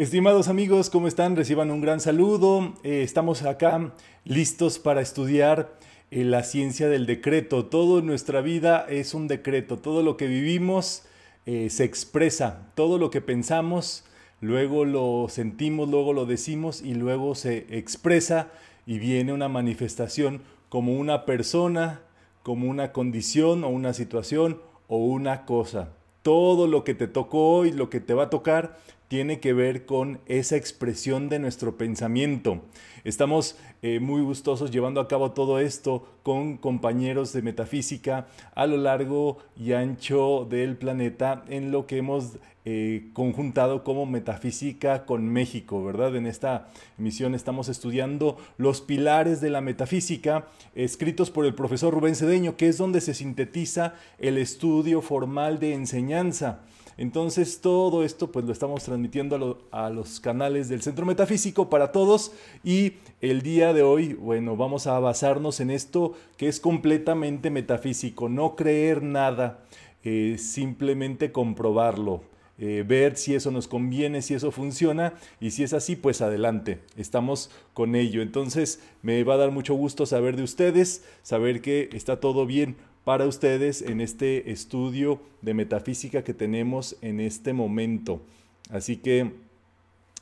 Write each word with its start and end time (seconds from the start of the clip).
Estimados 0.00 0.48
amigos, 0.48 0.88
¿cómo 0.88 1.08
están? 1.08 1.36
Reciban 1.36 1.70
un 1.70 1.82
gran 1.82 2.00
saludo. 2.00 2.72
Eh, 2.84 3.02
estamos 3.02 3.42
acá 3.42 3.92
listos 4.24 4.78
para 4.78 5.02
estudiar 5.02 5.76
eh, 6.10 6.24
la 6.24 6.42
ciencia 6.42 6.88
del 6.88 7.04
decreto. 7.04 7.66
Todo 7.66 7.98
en 7.98 8.06
nuestra 8.06 8.40
vida 8.40 8.86
es 8.88 9.12
un 9.12 9.28
decreto. 9.28 9.78
Todo 9.78 10.02
lo 10.02 10.16
que 10.16 10.26
vivimos 10.26 11.02
eh, 11.44 11.68
se 11.68 11.84
expresa. 11.84 12.72
Todo 12.74 12.96
lo 12.96 13.10
que 13.10 13.20
pensamos, 13.20 14.04
luego 14.40 14.86
lo 14.86 15.26
sentimos, 15.28 15.90
luego 15.90 16.14
lo 16.14 16.24
decimos 16.24 16.80
y 16.80 16.94
luego 16.94 17.34
se 17.34 17.66
expresa 17.68 18.48
y 18.86 18.98
viene 18.98 19.34
una 19.34 19.50
manifestación 19.50 20.40
como 20.70 20.94
una 20.94 21.26
persona, 21.26 22.00
como 22.42 22.70
una 22.70 22.92
condición 22.92 23.64
o 23.64 23.68
una 23.68 23.92
situación 23.92 24.62
o 24.88 24.96
una 24.96 25.44
cosa. 25.44 25.90
Todo 26.22 26.66
lo 26.66 26.84
que 26.84 26.94
te 26.94 27.06
tocó 27.06 27.50
hoy, 27.50 27.72
lo 27.72 27.90
que 27.90 28.00
te 28.00 28.14
va 28.14 28.24
a 28.24 28.30
tocar, 28.30 28.78
tiene 29.10 29.40
que 29.40 29.52
ver 29.52 29.86
con 29.86 30.20
esa 30.26 30.54
expresión 30.54 31.28
de 31.28 31.40
nuestro 31.40 31.76
pensamiento. 31.76 32.62
Estamos 33.02 33.58
eh, 33.82 33.98
muy 33.98 34.22
gustosos 34.22 34.70
llevando 34.70 35.00
a 35.00 35.08
cabo 35.08 35.32
todo 35.32 35.58
esto 35.58 36.06
con 36.22 36.56
compañeros 36.56 37.32
de 37.32 37.42
metafísica 37.42 38.28
a 38.54 38.68
lo 38.68 38.76
largo 38.76 39.38
y 39.56 39.72
ancho 39.72 40.46
del 40.48 40.76
planeta 40.76 41.42
en 41.48 41.72
lo 41.72 41.88
que 41.88 41.96
hemos 41.96 42.38
eh, 42.64 43.08
conjuntado 43.12 43.82
como 43.82 44.06
Metafísica 44.06 45.06
con 45.06 45.26
México, 45.26 45.82
¿verdad? 45.82 46.14
En 46.14 46.26
esta 46.26 46.68
emisión 46.96 47.34
estamos 47.34 47.68
estudiando 47.68 48.36
los 48.58 48.80
pilares 48.80 49.40
de 49.40 49.50
la 49.50 49.60
metafísica 49.60 50.46
escritos 50.76 51.32
por 51.32 51.46
el 51.46 51.54
profesor 51.54 51.92
Rubén 51.92 52.14
Cedeño, 52.14 52.56
que 52.56 52.68
es 52.68 52.78
donde 52.78 53.00
se 53.00 53.14
sintetiza 53.14 53.94
el 54.18 54.38
estudio 54.38 55.02
formal 55.02 55.58
de 55.58 55.74
enseñanza. 55.74 56.60
Entonces 56.96 57.60
todo 57.60 58.04
esto 58.04 58.30
pues 58.30 58.44
lo 58.44 58.52
estamos 58.52 58.84
transmitiendo 58.84 59.58
a, 59.70 59.90
los 59.90 60.20
canales 60.20 60.68
del 60.68 60.82
Centro 60.82 61.06
Metafísico 61.06 61.70
para 61.70 61.92
todos 61.92 62.32
y 62.64 62.94
el 63.20 63.42
día 63.42 63.72
de 63.72 63.82
hoy, 63.82 64.14
bueno, 64.14 64.56
vamos 64.56 64.86
a 64.86 64.98
basarnos 64.98 65.60
en 65.60 65.70
esto 65.70 66.14
que 66.36 66.48
es 66.48 66.60
completamente 66.60 67.50
metafísico, 67.50 68.28
no 68.28 68.56
creer 68.56 69.02
nada, 69.02 69.60
eh, 70.04 70.36
simplemente 70.38 71.32
comprobarlo. 71.32 72.22
Eh, 72.62 72.84
ver 72.86 73.16
si 73.16 73.34
eso 73.34 73.50
nos 73.50 73.66
conviene, 73.66 74.20
si 74.20 74.34
eso 74.34 74.50
funciona 74.50 75.14
y 75.40 75.52
si 75.52 75.62
es 75.62 75.72
así, 75.72 75.96
pues 75.96 76.20
adelante, 76.20 76.80
estamos 76.98 77.50
con 77.72 77.94
ello. 77.94 78.20
Entonces 78.20 78.80
me 79.00 79.24
va 79.24 79.34
a 79.34 79.38
dar 79.38 79.50
mucho 79.50 79.72
gusto 79.72 80.04
saber 80.04 80.36
de 80.36 80.42
ustedes, 80.42 81.02
saber 81.22 81.62
que 81.62 81.88
está 81.94 82.20
todo 82.20 82.44
bien 82.44 82.76
para 83.04 83.26
ustedes 83.26 83.82
en 83.82 84.00
este 84.00 84.50
estudio 84.50 85.20
de 85.42 85.54
metafísica 85.54 86.22
que 86.22 86.34
tenemos 86.34 86.96
en 87.00 87.20
este 87.20 87.52
momento. 87.52 88.22
Así 88.70 88.96
que 88.96 89.32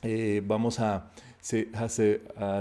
eh, 0.03 0.43
vamos 0.47 0.81
a, 0.81 1.11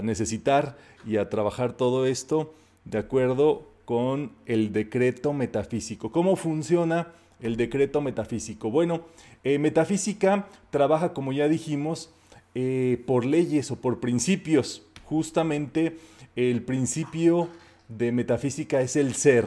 necesitar 0.02 0.78
y 1.06 1.18
a 1.18 1.28
trabajar 1.28 1.74
todo 1.74 2.06
esto 2.06 2.54
de 2.84 2.98
acuerdo 2.98 3.68
con 3.84 4.32
el 4.46 4.72
decreto 4.72 5.32
metafísico. 5.32 6.10
¿Cómo 6.10 6.36
funciona 6.36 7.12
el 7.40 7.56
decreto 7.56 8.00
metafísico? 8.00 8.70
Bueno, 8.70 9.02
eh, 9.44 9.58
metafísica 9.58 10.48
trabaja, 10.70 11.12
como 11.12 11.32
ya 11.32 11.48
dijimos, 11.48 12.10
eh, 12.54 13.02
por 13.06 13.24
leyes 13.24 13.70
o 13.70 13.76
por 13.76 14.00
principios. 14.00 14.82
Justamente 15.04 15.98
el 16.34 16.62
principio 16.62 17.48
de 17.88 18.12
metafísica 18.12 18.80
es 18.80 18.96
el 18.96 19.14
ser 19.14 19.46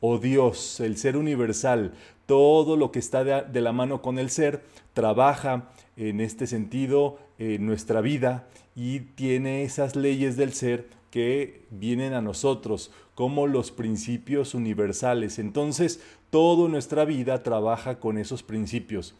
o 0.00 0.18
Dios, 0.18 0.80
el 0.80 0.96
ser 0.96 1.16
universal, 1.16 1.92
todo 2.26 2.76
lo 2.76 2.92
que 2.92 2.98
está 2.98 3.24
de, 3.24 3.60
la 3.60 3.72
mano 3.72 4.02
con 4.02 4.18
el 4.18 4.30
ser, 4.30 4.62
trabaja 4.92 5.70
en 5.96 6.20
este 6.20 6.46
sentido 6.46 7.18
en 7.38 7.66
nuestra 7.66 8.00
vida 8.00 8.48
y 8.76 9.00
tiene 9.00 9.62
esas 9.62 9.96
leyes 9.96 10.36
del 10.36 10.52
ser 10.52 10.88
que 11.10 11.66
vienen 11.70 12.12
a 12.12 12.20
nosotros 12.20 12.90
como 13.14 13.46
los 13.46 13.70
principios 13.70 14.54
universales. 14.54 15.38
Entonces, 15.38 16.00
toda 16.30 16.68
nuestra 16.68 17.04
vida 17.04 17.42
trabaja 17.42 17.98
con 17.98 18.18
esos 18.18 18.42
principios. 18.42 19.14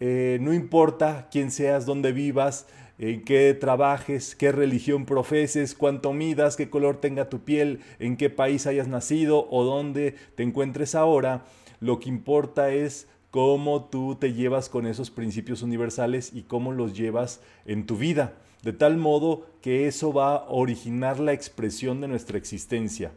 Eh, 0.00 0.38
no 0.40 0.52
importa 0.52 1.28
quién 1.30 1.50
seas, 1.50 1.86
dónde 1.86 2.12
vivas, 2.12 2.66
en 2.98 3.24
qué 3.24 3.54
trabajes, 3.54 4.34
qué 4.34 4.52
religión 4.52 5.06
profeses, 5.06 5.74
cuánto 5.74 6.12
midas, 6.12 6.56
qué 6.56 6.68
color 6.68 7.00
tenga 7.00 7.28
tu 7.28 7.40
piel, 7.40 7.80
en 7.98 8.16
qué 8.16 8.30
país 8.30 8.66
hayas 8.66 8.88
nacido 8.88 9.48
o 9.50 9.64
dónde 9.64 10.16
te 10.34 10.42
encuentres 10.42 10.94
ahora. 10.94 11.44
Lo 11.80 12.00
que 12.00 12.08
importa 12.08 12.70
es 12.70 13.06
cómo 13.30 13.84
tú 13.84 14.16
te 14.16 14.32
llevas 14.32 14.68
con 14.68 14.86
esos 14.86 15.10
principios 15.10 15.62
universales 15.62 16.32
y 16.34 16.42
cómo 16.42 16.72
los 16.72 16.96
llevas 16.96 17.40
en 17.66 17.86
tu 17.86 17.96
vida, 17.96 18.34
de 18.62 18.72
tal 18.72 18.96
modo 18.96 19.46
que 19.62 19.86
eso 19.86 20.12
va 20.12 20.36
a 20.36 20.48
originar 20.48 21.20
la 21.20 21.32
expresión 21.32 22.00
de 22.00 22.08
nuestra 22.08 22.38
existencia. 22.38 23.12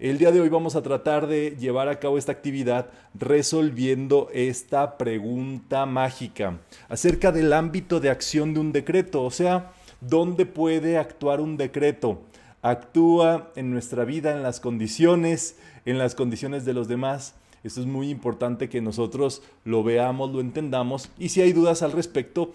El 0.00 0.16
día 0.16 0.32
de 0.32 0.40
hoy 0.40 0.48
vamos 0.48 0.76
a 0.76 0.82
tratar 0.82 1.26
de 1.26 1.58
llevar 1.60 1.90
a 1.90 1.98
cabo 1.98 2.16
esta 2.16 2.32
actividad 2.32 2.86
resolviendo 3.12 4.30
esta 4.32 4.96
pregunta 4.96 5.84
mágica 5.84 6.58
acerca 6.88 7.32
del 7.32 7.52
ámbito 7.52 8.00
de 8.00 8.08
acción 8.08 8.54
de 8.54 8.60
un 8.60 8.72
decreto, 8.72 9.22
o 9.22 9.30
sea, 9.30 9.72
¿dónde 10.00 10.46
puede 10.46 10.96
actuar 10.96 11.42
un 11.42 11.58
decreto? 11.58 12.22
Actúa 12.62 13.50
en 13.56 13.70
nuestra 13.70 14.06
vida, 14.06 14.34
en 14.34 14.42
las 14.42 14.58
condiciones, 14.58 15.58
en 15.84 15.98
las 15.98 16.14
condiciones 16.14 16.64
de 16.64 16.72
los 16.72 16.88
demás. 16.88 17.34
Esto 17.62 17.82
es 17.82 17.86
muy 17.86 18.08
importante 18.08 18.70
que 18.70 18.80
nosotros 18.80 19.42
lo 19.66 19.84
veamos, 19.84 20.32
lo 20.32 20.40
entendamos 20.40 21.10
y 21.18 21.28
si 21.28 21.42
hay 21.42 21.52
dudas 21.52 21.82
al 21.82 21.92
respecto, 21.92 22.54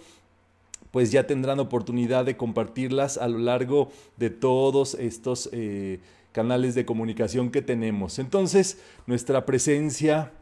pues 0.89 1.11
ya 1.11 1.27
tendrán 1.27 1.59
oportunidad 1.59 2.25
de 2.25 2.37
compartirlas 2.37 3.19
a 3.19 3.27
lo 3.27 3.37
largo 3.37 3.91
de 4.17 4.31
todos 4.31 4.95
estos 4.95 5.47
eh, 5.51 5.99
canales 6.35 6.75
de 6.75 6.85
comunicación 6.85 7.49
que 7.49 7.61
tenemos. 7.61 8.19
Entonces, 8.19 8.81
nuestra 9.07 9.45
presencia, 9.45 10.33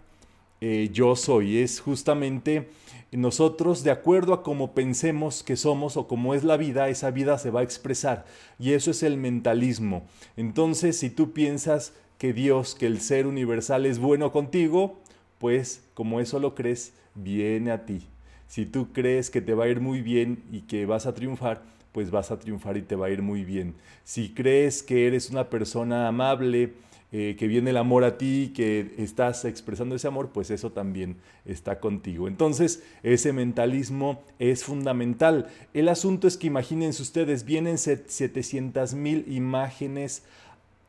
eh, 0.60 0.90
yo 0.92 1.16
soy, 1.16 1.60
es 1.60 1.80
justamente 1.80 2.68
nosotros, 3.12 3.84
de 3.84 3.92
acuerdo 3.92 4.34
a 4.34 4.42
cómo 4.42 4.74
pensemos 4.74 5.44
que 5.44 5.56
somos 5.56 5.96
o 5.96 6.08
cómo 6.08 6.34
es 6.34 6.44
la 6.44 6.58
vida, 6.58 6.90
esa 6.90 7.12
vida 7.12 7.38
se 7.38 7.52
va 7.52 7.60
a 7.60 7.64
expresar. 7.64 8.26
Y 8.58 8.72
eso 8.72 8.90
es 8.90 9.04
el 9.04 9.18
mentalismo. 9.18 10.08
Entonces, 10.36 10.98
si 10.98 11.12
tú 11.12 11.32
piensas 11.32 11.94
que 12.18 12.34
Dios, 12.34 12.74
que 12.74 12.88
el 12.88 13.00
ser 13.00 13.28
universal 13.28 13.86
es 13.86 14.00
bueno 14.00 14.32
contigo, 14.32 15.00
pues 15.38 15.84
como 15.94 16.22
eso 16.22 16.40
lo 16.40 16.56
crees, 16.56 16.94
viene 17.14 17.70
a 17.70 17.86
ti. 17.86 18.08
Si 18.48 18.66
tú 18.66 18.92
crees 18.94 19.30
que 19.30 19.42
te 19.42 19.54
va 19.54 19.66
a 19.66 19.70
ir 19.70 19.80
muy 19.80 20.02
bien 20.02 20.44
y 20.52 20.62
que 20.62 20.88
vas 20.88 21.06
a 21.06 21.14
triunfar, 21.14 21.62
pues 21.94 22.12
vas 22.12 22.32
a 22.32 22.40
triunfar 22.40 22.76
y 22.76 22.82
te 22.82 22.96
va 22.96 23.06
a 23.06 23.10
ir 23.10 23.22
muy 23.22 23.46
bien. 23.46 23.76
Si 24.04 24.34
crees 24.34 24.84
que 24.84 25.08
eres 25.08 25.30
una 25.30 25.50
persona 25.50 26.08
amable, 26.10 26.74
eh, 27.16 27.36
que 27.38 27.46
viene 27.46 27.70
el 27.70 27.78
amor 27.78 28.04
a 28.04 28.18
ti, 28.18 28.52
que 28.56 28.96
estás 28.98 29.46
expresando 29.46 29.94
ese 29.96 30.08
amor, 30.08 30.32
pues 30.34 30.50
eso 30.50 30.72
también 30.72 31.18
está 31.46 31.80
contigo. 31.80 32.28
Entonces, 32.28 32.82
ese 33.04 33.34
mentalismo 33.34 34.24
es 34.40 34.64
fundamental. 34.64 35.48
El 35.76 35.90
asunto 35.90 36.28
es 36.28 36.38
que 36.38 36.48
imagínense 36.48 37.04
ustedes, 37.04 37.46
vienen 37.46 37.78
700 37.78 38.96
mil 38.96 39.32
imágenes 39.32 40.24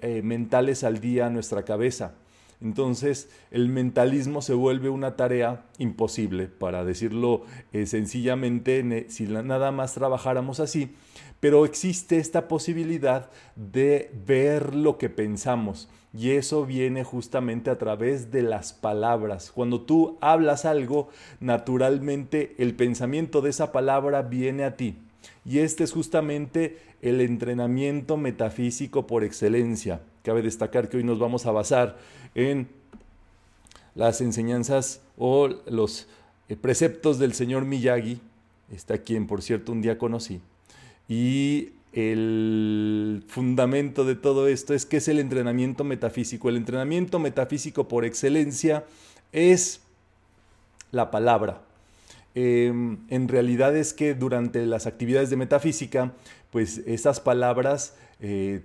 eh, 0.01 0.23
mentales 0.23 0.83
al 0.83 0.99
día 0.99 1.27
a 1.27 1.31
nuestra 1.31 1.62
cabeza. 1.65 2.15
Entonces 2.61 3.29
el 3.51 3.69
mentalismo 3.69 4.43
se 4.43 4.55
vuelve 4.55 4.89
una 4.89 5.17
tarea 5.17 5.65
imposible, 5.79 6.47
para 6.47 6.85
decirlo 6.85 7.43
eh, 7.73 7.87
sencillamente, 7.87 9.06
si 9.09 9.25
nada 9.25 9.71
más 9.71 9.95
trabajáramos 9.95 10.61
así, 10.61 10.95
pero 11.41 11.65
existe 11.65 12.19
esta 12.19 12.49
posibilidad 12.49 13.31
de 13.55 14.11
ver 14.27 14.75
lo 14.75 14.97
que 14.97 15.11
pensamos. 15.11 15.89
Y 16.17 16.31
eso 16.31 16.65
viene 16.65 17.03
justamente 17.03 17.71
a 17.71 17.79
través 17.79 18.31
de 18.31 18.43
las 18.43 18.73
palabras. 18.73 19.51
Cuando 19.51 19.83
tú 19.83 20.17
hablas 20.21 20.65
algo, 20.65 21.09
naturalmente 21.41 22.55
el 22.59 22.75
pensamiento 22.75 23.41
de 23.41 23.51
esa 23.51 23.73
palabra 23.73 24.23
viene 24.23 24.65
a 24.65 24.77
ti. 24.77 24.97
Y 25.45 25.59
este 25.59 25.85
es 25.85 25.93
justamente 25.93 26.79
el 27.03 27.21
entrenamiento 27.21 28.17
metafísico 28.17 29.06
por 29.06 29.25
excelencia. 29.25 30.01
Cabe 30.25 30.41
destacar 30.41 30.88
que 30.88 30.97
hoy 30.97 31.05
nos 31.05 31.19
vamos 31.19 31.44
a 31.44 31.53
basar 31.53 31.99
en 32.35 32.67
las 33.94 34.23
enseñanzas 34.23 35.03
o 35.19 35.49
los 35.67 36.09
eh, 36.49 36.56
preceptos 36.56 37.19
del 37.19 37.35
señor 37.35 37.67
Miyagi, 37.67 38.23
está 38.73 38.97
quien 38.97 39.26
por 39.26 39.43
cierto 39.43 39.71
un 39.71 39.82
día 39.82 39.99
conocí, 39.99 40.41
y 41.11 41.73
el 41.93 43.23
fundamento 43.29 44.06
de 44.06 44.15
todo 44.15 44.49
esto 44.49 44.73
es 44.73 44.87
que 44.87 44.97
es 44.97 45.09
el 45.09 45.19
entrenamiento 45.19 45.85
metafísico. 45.85 46.49
El 46.49 46.56
entrenamiento 46.56 47.19
metafísico 47.19 47.87
por 47.87 48.06
excelencia 48.06 48.85
es 49.31 49.82
la 50.91 51.11
palabra. 51.11 51.61
Em, 52.35 52.97
en 53.11 53.29
realidad 53.29 53.77
es 53.77 53.93
que 53.93 54.15
durante 54.15 54.65
las 54.65 54.87
actividades 54.87 55.29
de 55.29 55.37
metafísica, 55.37 56.15
pues 56.50 56.79
esas 56.79 57.20
palabras 57.20 57.94
eh, 58.20 58.62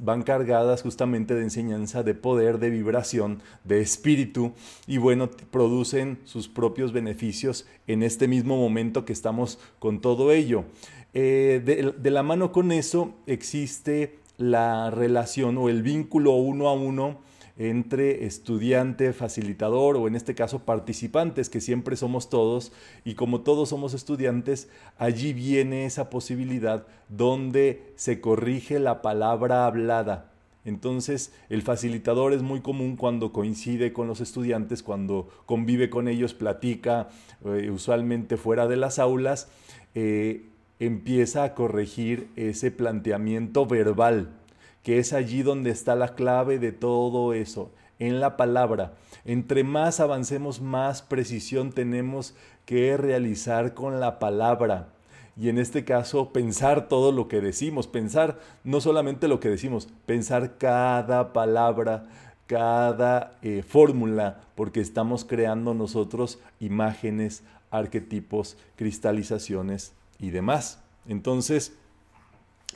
van 0.00 0.22
cargadas 0.22 0.82
justamente 0.82 1.34
de 1.34 1.42
enseñanza, 1.42 2.02
de 2.02 2.14
poder, 2.14 2.58
de 2.58 2.70
vibración, 2.70 3.42
de 3.64 3.80
espíritu 3.80 4.52
y 4.86 4.96
bueno, 4.98 5.30
producen 5.50 6.18
sus 6.24 6.48
propios 6.48 6.92
beneficios 6.92 7.66
en 7.86 8.02
este 8.02 8.26
mismo 8.26 8.56
momento 8.56 9.04
que 9.04 9.12
estamos 9.12 9.58
con 9.78 10.00
todo 10.00 10.32
ello. 10.32 10.64
Eh, 11.12 11.60
de, 11.64 12.10
la 12.10 12.22
mano 12.22 12.52
con 12.52 12.72
eso 12.72 13.14
existe 13.26 14.18
la 14.38 14.90
relación 14.90 15.58
o 15.58 15.68
el 15.68 15.82
vínculo 15.82 16.32
uno 16.32 16.68
a 16.68 16.72
uno 16.72 17.18
entre 17.60 18.24
estudiante, 18.24 19.12
facilitador 19.12 19.98
o 19.98 20.08
en 20.08 20.16
este 20.16 20.34
caso 20.34 20.60
participantes, 20.60 21.50
que 21.50 21.60
siempre 21.60 21.94
somos 21.94 22.30
todos, 22.30 22.72
y 23.04 23.16
como 23.16 23.42
todos 23.42 23.68
somos 23.68 23.92
estudiantes, 23.92 24.70
allí 24.96 25.34
viene 25.34 25.84
esa 25.84 26.08
posibilidad 26.08 26.86
donde 27.10 27.92
se 27.96 28.22
corrige 28.22 28.78
la 28.78 29.02
palabra 29.02 29.66
hablada. 29.66 30.32
Entonces, 30.64 31.34
el 31.50 31.60
facilitador 31.60 32.32
es 32.32 32.40
muy 32.40 32.62
común 32.62 32.96
cuando 32.96 33.30
coincide 33.30 33.92
con 33.92 34.06
los 34.06 34.22
estudiantes, 34.22 34.82
cuando 34.82 35.28
convive 35.44 35.90
con 35.90 36.08
ellos, 36.08 36.32
platica, 36.32 37.10
eh, 37.44 37.70
usualmente 37.70 38.38
fuera 38.38 38.68
de 38.68 38.76
las 38.78 38.98
aulas, 38.98 39.50
eh, 39.94 40.46
empieza 40.78 41.44
a 41.44 41.54
corregir 41.54 42.28
ese 42.36 42.70
planteamiento 42.70 43.66
verbal 43.66 44.39
que 44.82 44.98
es 44.98 45.12
allí 45.12 45.42
donde 45.42 45.70
está 45.70 45.94
la 45.94 46.14
clave 46.14 46.58
de 46.58 46.72
todo 46.72 47.34
eso, 47.34 47.70
en 47.98 48.20
la 48.20 48.36
palabra. 48.36 48.94
Entre 49.24 49.62
más 49.64 50.00
avancemos, 50.00 50.60
más 50.60 51.02
precisión 51.02 51.72
tenemos 51.72 52.34
que 52.64 52.96
realizar 52.96 53.74
con 53.74 54.00
la 54.00 54.18
palabra. 54.18 54.88
Y 55.36 55.48
en 55.48 55.58
este 55.58 55.84
caso, 55.84 56.32
pensar 56.32 56.88
todo 56.88 57.12
lo 57.12 57.28
que 57.28 57.40
decimos, 57.40 57.86
pensar 57.86 58.38
no 58.64 58.80
solamente 58.80 59.28
lo 59.28 59.40
que 59.40 59.48
decimos, 59.48 59.88
pensar 60.06 60.58
cada 60.58 61.32
palabra, 61.32 62.06
cada 62.46 63.38
eh, 63.42 63.62
fórmula, 63.66 64.40
porque 64.54 64.80
estamos 64.80 65.24
creando 65.24 65.72
nosotros 65.72 66.40
imágenes, 66.58 67.42
arquetipos, 67.70 68.56
cristalizaciones 68.76 69.92
y 70.18 70.30
demás. 70.30 70.82
Entonces, 71.06 71.74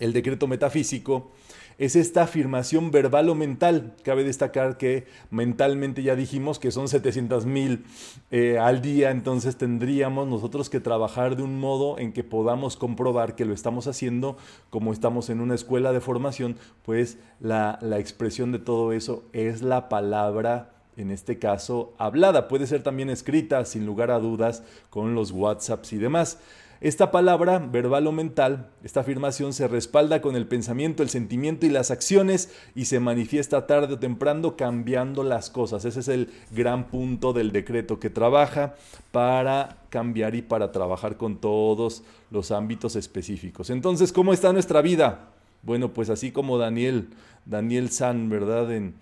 el 0.01 0.13
decreto 0.13 0.47
metafísico 0.47 1.31
es 1.79 1.97
esta 1.97 2.23
afirmación 2.23 2.91
verbal 2.91 3.29
o 3.29 3.35
mental. 3.35 3.95
Cabe 4.03 4.25
destacar 4.25 4.79
que 4.79 5.07
mentalmente 5.31 6.03
ya 6.03 6.17
dijimos 6.17 6.59
que 6.59 6.71
son 6.71 6.89
700 6.89 7.47
mil 7.47 7.85
eh, 8.31 8.59
al 8.59 8.83
día, 8.83 9.11
entonces 9.11 9.57
tendríamos 9.57 10.29
nosotros 10.29 10.71
que 10.71 10.81
trabajar 10.81 11.37
de 11.37 11.43
un 11.43 11.59
modo 11.59 11.99
en 11.99 12.13
que 12.13 12.25
podamos 12.25 12.77
comprobar 12.77 13.35
que 13.35 13.45
lo 13.45 13.55
estamos 13.55 13.87
haciendo 13.87 14.37
como 14.71 14.93
estamos 14.93 15.31
en 15.31 15.41
una 15.41 15.55
escuela 15.55 15.93
de 15.93 16.01
formación, 16.01 16.57
pues 16.85 17.19
la, 17.41 17.79
la 17.81 17.99
expresión 17.99 18.53
de 18.53 18.59
todo 18.59 18.93
eso 18.93 19.25
es 19.33 19.63
la 19.63 19.89
palabra 19.89 20.71
en 20.97 21.11
este 21.11 21.39
caso 21.39 21.95
hablada, 21.99 22.49
puede 22.49 22.67
ser 22.67 22.83
también 22.83 23.11
escrita 23.11 23.65
sin 23.65 23.85
lugar 23.87 24.11
a 24.11 24.19
dudas 24.19 24.63
con 24.91 25.15
los 25.15 25.33
WhatsApps 25.33 25.93
y 25.93 25.99
demás. 25.99 26.39
Esta 26.81 27.11
palabra, 27.11 27.59
verbal 27.59 28.07
o 28.07 28.13
mental, 28.13 28.69
esta 28.83 29.01
afirmación 29.01 29.53
se 29.53 29.69
respalda 29.69 30.21
con 30.21 30.37
el 30.37 30.47
pensamiento, 30.47 31.03
el 31.03 31.09
sentimiento 31.09 31.67
y 31.67 31.71
las 31.71 31.91
acciones 31.91 32.53
y 32.75 32.85
se 32.87 33.01
manifiesta 33.01 33.67
tarde 33.67 33.95
o 33.95 33.99
temprano 33.99 34.57
cambiando 34.57 35.23
las 35.23 35.51
cosas. 35.51 35.85
Ese 35.85 36.01
es 36.01 36.09
el 36.09 36.31
gran 36.51 36.89
punto 36.89 37.33
del 37.33 37.53
decreto 37.53 37.99
que 37.99 38.11
trabaja 38.11 38.75
para 39.13 39.79
cambiar 39.89 40.35
y 40.35 40.43
para 40.43 40.73
trabajar 40.73 41.17
con 41.17 41.39
todos 41.39 42.03
los 42.31 42.51
ámbitos 42.51 42.97
específicos. 42.97 43.71
Entonces, 43.71 44.13
¿cómo 44.13 44.33
está 44.33 44.53
nuestra 44.53 44.83
vida? 44.83 45.31
Bueno, 45.63 45.93
pues 45.95 46.11
así 46.11 46.33
como 46.33 46.59
Daniel, 46.59 47.09
Daniel 47.47 47.91
San, 47.91 48.29
¿verdad? 48.29 48.71
En, 48.73 48.95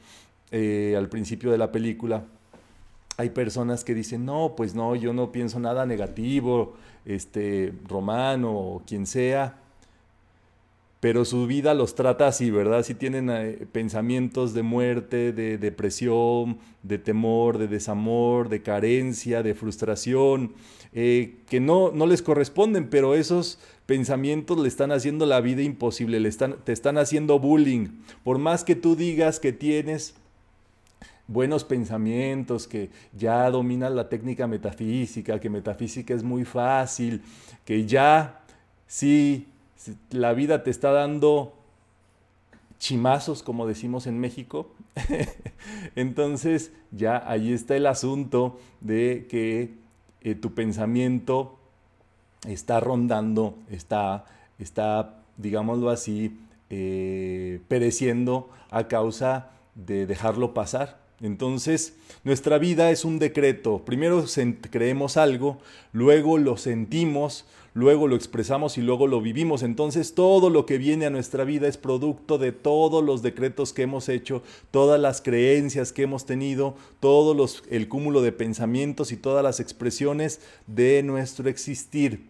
eh, 0.53 0.95
al 0.97 1.09
principio 1.09 1.51
de 1.51 1.59
la 1.59 1.73
película, 1.73 2.25
hay 3.17 3.31
personas 3.31 3.85
que 3.85 3.95
dicen, 3.95 4.25
no, 4.25 4.55
pues 4.57 4.75
no, 4.75 4.95
yo 4.95 5.13
no 5.13 5.33
pienso 5.33 5.59
nada 5.61 5.87
negativo, 5.87 6.75
este, 7.05 7.73
romano 7.89 8.53
o 8.53 8.83
quien 8.87 9.07
sea, 9.07 9.59
pero 11.03 11.25
su 11.25 11.49
vida 11.49 11.75
los 11.75 11.97
trata 11.97 12.29
así, 12.29 12.53
¿verdad? 12.53 12.85
Si 12.85 12.95
tienen 12.95 13.29
eh, 13.29 13.67
pensamientos 13.73 14.55
de 14.55 14.63
muerte, 14.63 15.33
de 15.33 15.59
depresión, 15.59 16.59
de 16.85 16.97
temor, 16.99 17.59
de 17.59 17.67
desamor, 17.67 18.49
de 18.49 18.63
carencia, 18.63 19.43
de 19.43 19.57
frustración, 19.57 20.53
eh, 20.93 21.39
que 21.49 21.59
no, 21.59 21.91
no 21.91 22.07
les 22.07 22.23
corresponden, 22.23 22.89
pero 22.89 23.17
esos 23.17 23.59
pensamientos 23.87 24.61
le 24.61 24.69
están 24.69 24.93
haciendo 24.93 25.27
la 25.27 25.41
vida 25.41 25.63
imposible, 25.63 26.21
le 26.21 26.29
están, 26.29 26.59
te 26.63 26.71
están 26.71 26.99
haciendo 26.99 27.41
bullying. 27.41 27.89
Por 28.23 28.39
más 28.39 28.63
que 28.63 28.77
tú 28.77 28.95
digas 28.95 29.41
que 29.41 29.53
tienes 29.53 30.15
buenos 31.29 31.65
pensamientos, 31.65 32.67
que 32.67 32.91
ya 33.13 33.51
dominas 33.51 33.93
la 33.93 34.09
técnica 34.09 34.47
metafísica, 34.47 35.41
que 35.41 35.51
metafísica 35.51 36.15
es 36.15 36.23
muy 36.23 36.45
fácil, 36.45 37.23
que 37.65 37.87
ya 37.87 38.43
sí, 38.87 39.49
la 40.11 40.33
vida 40.33 40.63
te 40.63 40.71
está 40.71 40.93
dando 40.93 41.55
chimazos, 42.79 43.43
como 43.43 43.67
decimos 43.67 44.07
en 44.07 44.19
México. 44.19 44.73
Entonces 45.97 46.73
ya 46.91 47.23
ahí 47.31 47.53
está 47.53 47.77
el 47.77 47.87
asunto 47.87 48.59
de 48.81 49.27
que 49.31 49.75
eh, 50.21 50.35
tu 50.35 50.55
pensamiento 50.55 51.59
está 52.47 52.81
rondando, 52.81 53.57
está, 53.71 54.25
está 54.59 55.23
digámoslo 55.37 55.91
así, 55.91 56.39
eh, 56.71 57.61
pereciendo 57.69 58.51
a 58.71 58.89
causa 58.89 59.51
de 59.75 60.07
dejarlo 60.07 60.55
pasar. 60.55 61.02
Entonces, 61.23 61.95
nuestra 62.25 62.59
vida 62.59 62.91
es 62.91 63.05
un 63.05 63.21
decreto. 63.21 63.83
Primero 63.85 64.25
creemos 64.71 65.17
algo, 65.17 65.59
luego 65.93 66.37
lo 66.37 66.57
sentimos, 66.57 67.45
luego 67.75 68.09
lo 68.09 68.17
expresamos 68.17 68.77
y 68.77 68.83
luego 68.83 69.07
lo 69.07 69.21
vivimos. 69.21 69.63
Entonces, 69.63 70.15
todo 70.15 70.51
lo 70.51 70.67
que 70.67 70.79
viene 70.79 71.07
a 71.07 71.11
nuestra 71.11 71.45
vida 71.45 71.69
es 71.69 71.77
producto 71.77 72.39
de 72.39 72.51
todos 72.51 73.05
los 73.05 73.23
decretos 73.23 73.73
que 73.73 73.83
hemos 73.83 74.09
hecho, 74.09 74.43
todas 74.73 75.01
las 75.01 75.23
creencias 75.23 75.93
que 75.93 76.03
hemos 76.03 76.27
tenido, 76.27 76.75
todo 76.99 77.35
los, 77.35 77.63
el 77.71 77.89
cúmulo 77.89 78.21
de 78.21 78.33
pensamientos 78.33 79.13
y 79.13 79.17
todas 79.17 79.45
las 79.45 79.61
expresiones 79.61 80.41
de 80.67 81.05
nuestro 81.05 81.49
existir. 81.49 82.27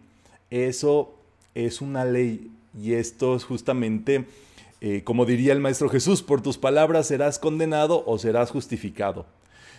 Eso 0.51 1.15
es 1.55 1.81
una 1.81 2.05
ley 2.05 2.51
y 2.79 2.93
esto 2.93 3.35
es 3.35 3.43
justamente 3.43 4.25
eh, 4.85 5.01
como 5.05 5.25
diría 5.25 5.53
el 5.53 5.61
Maestro 5.61 5.87
Jesús, 5.87 6.21
por 6.21 6.41
tus 6.41 6.57
palabras 6.57 7.07
serás 7.07 7.39
condenado 7.39 8.03
o 8.05 8.19
serás 8.19 8.51
justificado. 8.51 9.25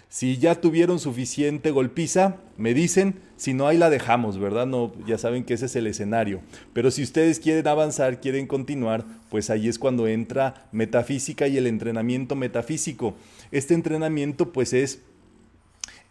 Si 0.08 0.38
ya 0.38 0.54
tuvieron 0.54 0.98
suficiente 0.98 1.70
golpiza, 1.70 2.36
me 2.56 2.72
dicen, 2.72 3.20
si 3.36 3.52
no, 3.52 3.68
ahí 3.68 3.76
la 3.76 3.90
dejamos, 3.90 4.38
¿verdad? 4.38 4.64
No, 4.64 4.92
ya 5.06 5.18
saben 5.18 5.44
que 5.44 5.52
ese 5.52 5.66
es 5.66 5.76
el 5.76 5.88
escenario. 5.88 6.40
Pero 6.72 6.90
si 6.90 7.02
ustedes 7.02 7.38
quieren 7.38 7.68
avanzar, 7.68 8.18
quieren 8.18 8.46
continuar, 8.46 9.04
pues 9.28 9.50
ahí 9.50 9.68
es 9.68 9.78
cuando 9.78 10.08
entra 10.08 10.68
metafísica 10.72 11.48
y 11.48 11.58
el 11.58 11.66
entrenamiento 11.66 12.34
metafísico. 12.34 13.14
Este 13.50 13.74
entrenamiento 13.74 14.54
pues 14.54 14.72
es, 14.72 15.00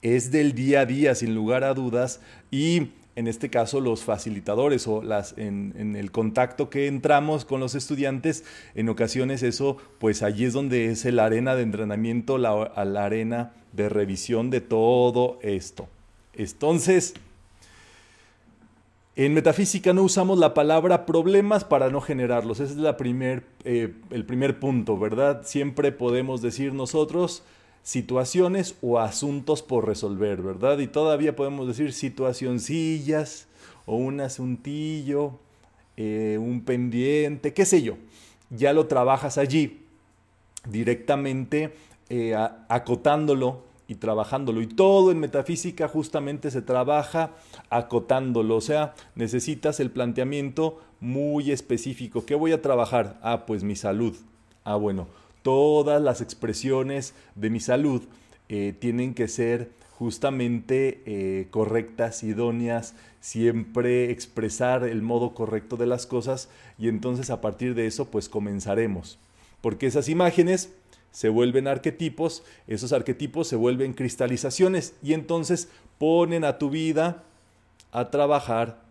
es 0.04 0.30
del 0.30 0.54
día 0.54 0.82
a 0.82 0.86
día, 0.86 1.16
sin 1.16 1.34
lugar 1.34 1.64
a 1.64 1.74
dudas, 1.74 2.20
y 2.52 2.90
en 3.16 3.28
este 3.28 3.50
caso 3.50 3.80
los 3.80 4.04
facilitadores 4.04 4.88
o 4.88 5.02
las 5.02 5.38
en, 5.38 5.96
el 5.96 6.12
contacto 6.12 6.70
que 6.70 6.88
entramos 6.88 7.46
con 7.46 7.60
los 7.60 7.76
estudiantes, 7.76 8.44
en 8.76 8.90
ocasiones 8.90 9.44
eso, 9.44 9.78
pues 10.00 10.24
allí 10.24 10.46
es 10.46 10.54
donde 10.54 10.92
es 10.92 11.06
la 11.06 11.26
arena 11.26 11.56
de 11.56 11.64
entrenamiento, 11.64 12.38
la, 12.38 12.72
la 12.86 13.06
arena 13.06 13.54
de 13.72 13.90
revisión 13.90 14.50
de 14.50 14.62
todo 14.62 15.38
esto. 15.42 15.88
Entonces, 16.34 17.14
en 19.16 19.34
metafísica 19.36 19.94
no 19.94 20.02
usamos 20.02 20.40
la 20.40 20.56
palabra 20.56 21.06
problemas 21.06 21.64
para 21.64 21.90
no 21.90 22.02
generarlos. 22.02 22.60
Ese 22.60 22.74
es 22.74 22.80
la 22.80 22.98
primer, 22.98 23.44
eh, 23.64 23.94
el 24.10 24.26
primer 24.26 24.60
punto, 24.60 24.98
¿verdad? 24.98 25.42
Siempre 25.44 25.92
podemos 25.92 26.42
decir 26.42 26.74
nosotros, 26.74 27.44
situaciones 27.84 28.76
o 28.82 29.00
asuntos 29.00 29.62
por 29.62 29.86
resolver, 29.86 30.42
¿verdad? 30.42 30.80
Y 30.80 30.88
todavía 30.88 31.36
podemos 31.36 31.68
decir 31.68 31.92
situacioncillas 31.94 33.48
o 33.86 33.98
un 33.98 34.22
asuntillo, 34.22 35.40
eh, 35.98 36.38
un 36.40 36.62
pendiente, 36.62 37.54
qué 37.54 37.66
sé 37.66 37.82
yo. 37.84 37.98
Ya 38.50 38.72
lo 38.72 38.88
trabajas 38.88 39.38
allí 39.38 39.82
directamente 40.68 41.74
eh, 42.10 42.36
acotándolo 42.70 43.64
y 43.88 43.96
trabajándolo. 43.96 44.62
Y 44.62 44.68
todo 44.68 45.12
en 45.12 45.20
metafísica 45.20 45.90
justamente 45.90 46.52
se 46.52 46.62
trabaja 46.62 47.32
acotándolo. 47.70 48.56
O 48.56 48.62
sea, 48.62 48.94
necesitas 49.16 49.82
el 49.82 49.92
planteamiento 49.92 50.80
muy 51.02 51.52
específico. 51.52 52.26
¿Qué 52.26 52.36
voy 52.36 52.54
a 52.54 52.62
trabajar? 52.62 53.20
Ah, 53.22 53.46
pues 53.46 53.66
mi 53.66 53.76
salud. 53.76 54.16
Ah, 54.64 54.76
bueno 54.76 55.23
todas 55.44 56.02
las 56.02 56.22
expresiones 56.22 57.14
de 57.36 57.50
mi 57.50 57.60
salud 57.60 58.04
eh, 58.50 58.74
tienen 58.78 59.14
que 59.14 59.28
ser 59.28 59.70
justamente 59.92 61.02
eh, 61.06 61.48
correctas, 61.52 62.24
idóneas, 62.24 62.96
siempre 63.22 64.12
expresar 64.12 64.84
el 64.84 65.02
modo 65.02 65.34
correcto 65.34 65.78
de 65.78 65.86
las 65.86 66.08
cosas 66.08 66.50
y 66.78 66.88
entonces 66.88 67.30
a 67.30 67.40
partir 67.40 67.76
de 67.76 67.88
eso 67.88 68.06
pues 68.06 68.28
comenzaremos. 68.28 69.20
porque 69.62 69.88
esas 69.88 70.10
imágenes 70.10 70.74
se 71.12 71.30
vuelven 71.30 71.68
arquetipos, 71.68 72.44
esos 72.68 72.92
arquetipos 72.92 73.48
se 73.48 73.56
vuelven 73.56 73.94
cristalizaciones 73.94 74.96
y 75.02 75.14
entonces 75.14 75.70
ponen 76.00 76.44
a 76.44 76.58
tu 76.58 76.70
vida 76.70 77.24
a 77.94 78.10
trabajar 78.10 78.82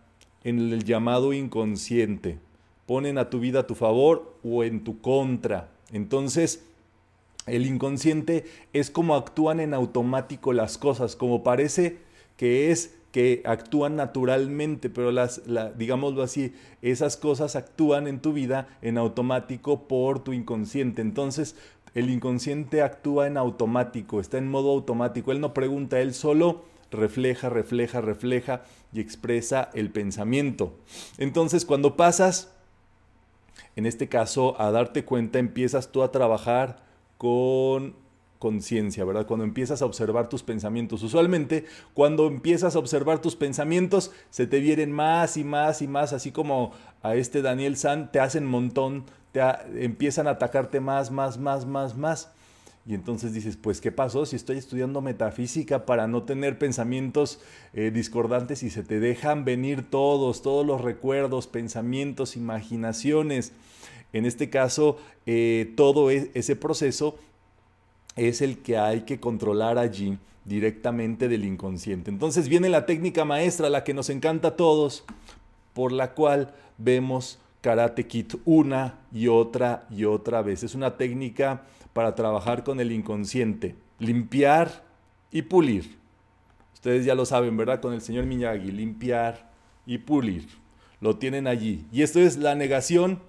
en 0.43 0.71
el 0.71 0.83
llamado 0.83 1.33
inconsciente, 1.33 2.39
ponen 2.87 3.17
a 3.17 3.29
tu 3.29 3.39
vida 3.39 3.59
a 3.59 3.67
tu 3.67 3.75
favor 3.75 4.35
o 4.43 4.63
en 4.63 4.83
tu 4.83 4.99
contra. 5.01 5.69
Entonces, 5.93 6.65
el 7.45 7.65
inconsciente 7.65 8.45
es 8.73 8.89
como 8.89 9.15
actúan 9.15 9.61
en 9.61 9.73
automático 9.73 10.51
las 10.51 10.77
cosas, 10.77 11.15
como 11.15 11.43
parece 11.43 11.99
que 12.35 12.71
es 12.71 12.95
que 13.13 13.43
actúan 13.45 13.95
naturalmente, 13.95 14.89
pero 14.89 15.11
las, 15.11 15.43
digámoslo 15.77 16.23
así, 16.23 16.55
esas 16.81 17.15
cosas 17.15 17.55
actúan 17.55 18.07
en 18.07 18.19
tu 18.19 18.33
vida 18.33 18.67
en 18.81 18.97
automático 18.97 19.87
por 19.87 20.23
tu 20.23 20.33
inconsciente. 20.33 21.03
Entonces, 21.03 21.55
el 21.93 22.09
inconsciente 22.09 22.81
actúa 22.81 23.27
en 23.27 23.37
automático, 23.37 24.19
está 24.19 24.39
en 24.39 24.49
modo 24.49 24.71
automático. 24.71 25.31
Él 25.31 25.41
no 25.41 25.53
pregunta, 25.53 26.01
él 26.01 26.15
solo 26.15 26.63
refleja, 26.89 27.49
refleja, 27.49 28.01
refleja 28.01 28.63
y 28.91 28.99
expresa 28.99 29.69
el 29.75 29.91
pensamiento. 29.91 30.73
Entonces, 31.19 31.65
cuando 31.65 31.95
pasas, 31.95 32.52
en 33.75 33.85
este 33.85 34.07
caso, 34.09 34.59
a 34.59 34.71
darte 34.71 35.05
cuenta, 35.05 35.39
empiezas 35.39 35.91
tú 35.91 36.03
a 36.03 36.11
trabajar 36.11 36.83
con 37.17 37.95
conciencia, 38.43 39.05
¿verdad? 39.05 39.25
Cuando 39.25 39.45
empiezas 39.45 39.81
a 39.81 39.85
observar 39.85 40.27
tus 40.27 40.43
pensamientos. 40.43 41.01
Usualmente, 41.01 41.63
cuando 41.93 42.27
empiezas 42.27 42.75
a 42.75 42.79
observar 42.79 43.19
tus 43.19 43.37
pensamientos, 43.37 44.11
se 44.29 44.47
te 44.47 44.59
vienen 44.59 44.91
más 44.91 45.37
y 45.37 45.45
más 45.45 45.81
y 45.81 45.87
más, 45.87 46.11
así 46.11 46.33
como 46.33 46.73
a 47.01 47.15
este 47.15 47.41
Daniel 47.41 47.77
San, 47.77 48.11
te 48.11 48.19
hacen 48.19 48.45
montón, 48.45 49.05
te 49.31 49.41
empiezan 49.81 50.27
a 50.27 50.31
atacarte 50.31 50.81
más, 50.81 51.09
más, 51.09 51.37
más, 51.37 51.65
más, 51.65 51.95
más. 51.95 52.33
Y 52.85 52.95
entonces 52.95 53.33
dices, 53.33 53.55
pues, 53.55 53.79
¿qué 53.79 53.93
pasó 53.93 54.25
si 54.25 54.35
estoy 54.35 54.57
estudiando 54.57 55.01
metafísica 55.01 55.85
para 55.85 56.07
no 56.07 56.23
tener 56.23 56.57
pensamientos 56.57 57.39
eh, 57.73 57.91
discordantes 57.91 58.61
y 58.61 58.69
se 58.69 58.83
te 58.83 58.99
dejan 58.99 59.45
venir 59.45 59.89
todos, 59.89 60.41
todos 60.41 60.65
los 60.65 60.81
recuerdos, 60.81 61.47
pensamientos, 61.47 62.35
imaginaciones? 62.35 63.53
En 64.11 64.25
este 64.25 64.49
caso, 64.49 64.97
eh, 65.25 65.71
todo 65.77 66.11
e-, 66.11 66.29
ese 66.33 66.57
proceso 66.57 67.17
es 68.17 68.41
el 68.41 68.57
que 68.57 68.77
hay 68.77 69.01
que 69.01 69.19
controlar 69.19 69.77
allí 69.77 70.17
directamente 70.43 71.29
del 71.29 71.45
inconsciente. 71.45 72.11
Entonces 72.11 72.49
viene 72.49 72.67
la 72.67 72.85
técnica 72.85 73.23
maestra, 73.23 73.69
la 73.69 73.85
que 73.85 73.93
nos 73.93 74.09
encanta 74.09 74.49
a 74.49 74.55
todos, 74.57 75.05
por 75.73 75.93
la 75.93 76.13
cual 76.13 76.53
vemos 76.77 77.39
Karate 77.61 78.07
Kit 78.07 78.35
una 78.43 78.99
y 79.13 79.29
otra 79.29 79.87
y 79.89 80.03
otra 80.03 80.41
vez. 80.41 80.63
Es 80.63 80.75
una 80.75 80.97
técnica 80.97 81.63
para 81.93 82.15
trabajar 82.15 82.63
con 82.63 82.79
el 82.79 82.91
inconsciente, 82.91 83.75
limpiar 83.99 84.83
y 85.31 85.43
pulir. 85.43 85.97
Ustedes 86.73 87.05
ya 87.05 87.15
lo 87.15 87.25
saben, 87.25 87.55
¿verdad? 87.55 87.79
Con 87.79 87.93
el 87.93 88.01
señor 88.01 88.25
Miyagi, 88.25 88.71
limpiar 88.71 89.51
y 89.85 89.99
pulir. 89.99 90.47
Lo 90.99 91.17
tienen 91.17 91.47
allí. 91.47 91.85
Y 91.91 92.01
esto 92.01 92.19
es 92.19 92.37
la 92.37 92.55
negación 92.55 93.19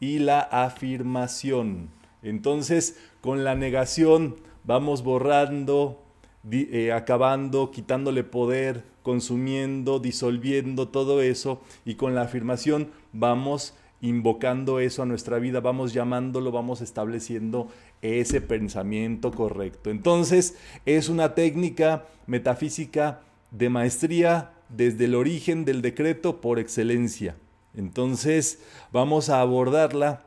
y 0.00 0.18
la 0.18 0.40
afirmación. 0.40 1.90
Entonces, 2.22 2.98
con 3.20 3.44
la 3.44 3.54
negación 3.54 4.36
vamos 4.64 5.02
borrando, 5.02 6.02
eh, 6.50 6.92
acabando, 6.92 7.70
quitándole 7.70 8.24
poder, 8.24 8.84
consumiendo, 9.02 10.00
disolviendo 10.00 10.88
todo 10.88 11.22
eso 11.22 11.60
y 11.84 11.94
con 11.94 12.14
la 12.16 12.22
afirmación 12.22 12.90
vamos 13.12 13.74
invocando 14.00 14.78
eso 14.78 15.02
a 15.02 15.06
nuestra 15.06 15.38
vida, 15.38 15.60
vamos 15.60 15.92
llamándolo, 15.92 16.52
vamos 16.52 16.80
estableciendo 16.80 17.68
ese 18.02 18.40
pensamiento 18.40 19.30
correcto. 19.30 19.90
Entonces, 19.90 20.56
es 20.84 21.08
una 21.08 21.34
técnica 21.34 22.04
metafísica 22.26 23.20
de 23.50 23.68
maestría 23.68 24.52
desde 24.68 25.06
el 25.06 25.14
origen 25.14 25.64
del 25.64 25.82
decreto 25.82 26.40
por 26.40 26.58
excelencia. 26.58 27.36
Entonces, 27.74 28.60
vamos 28.92 29.28
a 29.28 29.40
abordarla 29.40 30.24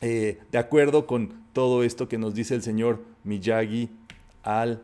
eh, 0.00 0.38
de 0.50 0.58
acuerdo 0.58 1.06
con 1.06 1.40
todo 1.52 1.82
esto 1.82 2.08
que 2.08 2.18
nos 2.18 2.34
dice 2.34 2.54
el 2.54 2.62
señor 2.62 3.02
Miyagi 3.24 3.90
al, 4.42 4.82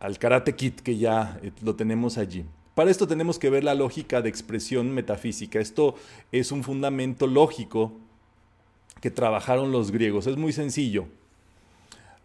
al 0.00 0.18
Karate 0.18 0.54
Kid, 0.54 0.74
que 0.74 0.96
ya 0.96 1.38
eh, 1.42 1.52
lo 1.62 1.74
tenemos 1.74 2.18
allí. 2.18 2.44
Para 2.74 2.90
esto 2.90 3.06
tenemos 3.06 3.38
que 3.38 3.50
ver 3.50 3.64
la 3.64 3.74
lógica 3.74 4.22
de 4.22 4.28
expresión 4.28 4.92
metafísica. 4.92 5.60
Esto 5.60 5.94
es 6.30 6.52
un 6.52 6.62
fundamento 6.64 7.26
lógico 7.26 7.92
que 9.00 9.10
trabajaron 9.10 9.72
los 9.72 9.90
griegos. 9.90 10.26
Es 10.26 10.36
muy 10.36 10.52
sencillo. 10.52 11.06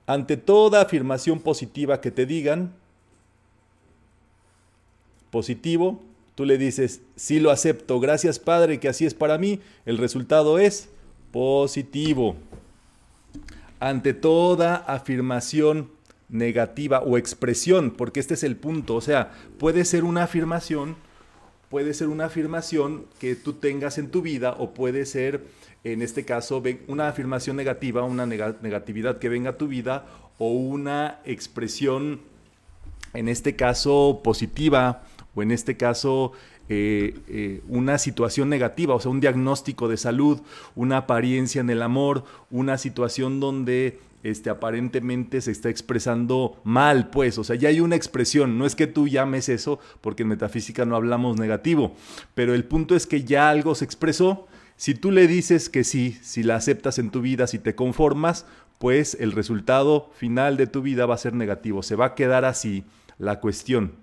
Ante 0.06 0.38
toda 0.38 0.82
afirmación 0.82 1.40
positiva 1.40 2.00
que 2.00 2.12
te 2.12 2.26
digan, 2.26 2.74
positivo, 5.32 6.02
tú 6.36 6.46
le 6.46 6.58
dices, 6.58 7.02
sí 7.18 7.42
lo 7.42 7.52
acepto, 7.52 8.00
gracias 8.00 8.40
Padre, 8.40 8.80
que 8.80 8.88
así 8.88 9.06
es 9.06 9.14
para 9.14 9.38
mí. 9.38 9.60
El 9.86 9.98
resultado 9.98 10.60
es 10.60 10.88
positivo. 11.34 12.38
Ante 13.82 14.14
toda 14.14 14.76
afirmación 14.76 15.92
negativa 16.30 17.00
o 17.00 17.18
expresión, 17.18 17.92
porque 17.92 18.20
este 18.20 18.34
es 18.34 18.44
el 18.44 18.58
punto, 18.58 18.96
o 18.96 19.02
sea, 19.02 19.32
puede 19.58 19.86
ser 19.86 20.04
una 20.04 20.24
afirmación, 20.24 20.96
puede 21.70 21.94
ser 21.94 22.08
una 22.08 22.26
afirmación 22.26 23.06
que 23.20 23.36
tú 23.36 23.54
tengas 23.54 23.98
en 23.98 24.10
tu 24.10 24.22
vida 24.22 24.56
o 24.58 24.74
puede 24.74 25.06
ser, 25.06 25.46
en 25.84 26.02
este 26.02 26.26
caso, 26.26 26.62
una 26.88 27.08
afirmación 27.08 27.56
negativa, 27.56 28.04
una 28.04 28.26
negatividad 28.26 29.20
que 29.20 29.30
venga 29.30 29.52
a 29.52 29.58
tu 29.58 29.68
vida 29.68 30.06
o 30.38 30.52
una 30.52 31.20
expresión, 31.26 32.22
en 33.14 33.30
este 33.30 33.56
caso, 33.56 34.22
positiva 34.24 35.04
o 35.34 35.44
en 35.44 35.52
este 35.52 35.78
caso 35.78 36.34
eh, 36.70 37.20
eh, 37.28 37.62
una 37.68 37.98
situación 37.98 38.50
negativa, 38.50 38.96
o 38.96 39.00
sea, 39.00 39.12
un 39.12 39.20
diagnóstico 39.20 39.88
de 39.88 39.98
salud, 39.98 40.42
una 40.76 40.98
apariencia 40.98 41.62
en 41.62 41.70
el 41.70 41.82
amor, 41.82 42.26
una 42.52 42.78
situación 42.78 43.40
donde 43.40 44.00
este, 44.24 44.50
aparentemente 44.50 45.40
se 45.42 45.52
está 45.52 45.70
expresando 45.70 46.60
mal, 46.64 47.10
pues, 47.10 47.38
o 47.38 47.44
sea, 47.44 47.56
ya 47.56 47.70
hay 47.70 47.80
una 47.80 47.96
expresión, 47.96 48.58
no 48.58 48.66
es 48.66 48.76
que 48.76 48.88
tú 48.88 49.08
llames 49.08 49.48
eso, 49.48 49.80
porque 50.02 50.24
en 50.24 50.30
metafísica 50.30 50.86
no 50.86 50.96
hablamos 50.96 51.40
negativo, 51.40 51.96
pero 52.36 52.54
el 52.54 52.66
punto 52.66 52.96
es 52.96 53.08
que 53.08 53.24
ya 53.24 53.50
algo 53.50 53.74
se 53.76 53.86
expresó, 53.86 54.48
si 54.76 54.94
tú 54.94 55.12
le 55.12 55.28
dices 55.28 55.70
que 55.70 55.84
sí, 55.84 56.18
si 56.22 56.44
la 56.44 56.56
aceptas 56.56 57.00
en 57.00 57.10
tu 57.12 57.22
vida, 57.22 57.48
si 57.48 57.60
te 57.60 57.76
conformas, 57.76 58.46
pues 58.78 59.18
el 59.20 59.32
resultado 59.32 60.12
final 60.16 60.58
de 60.58 60.68
tu 60.68 60.82
vida 60.82 61.06
va 61.06 61.16
a 61.16 61.20
ser 61.20 61.34
negativo, 61.34 61.82
se 61.82 61.96
va 61.96 62.08
a 62.08 62.16
quedar 62.16 62.46
así 62.46 62.84
la 63.18 63.40
cuestión. 63.40 63.94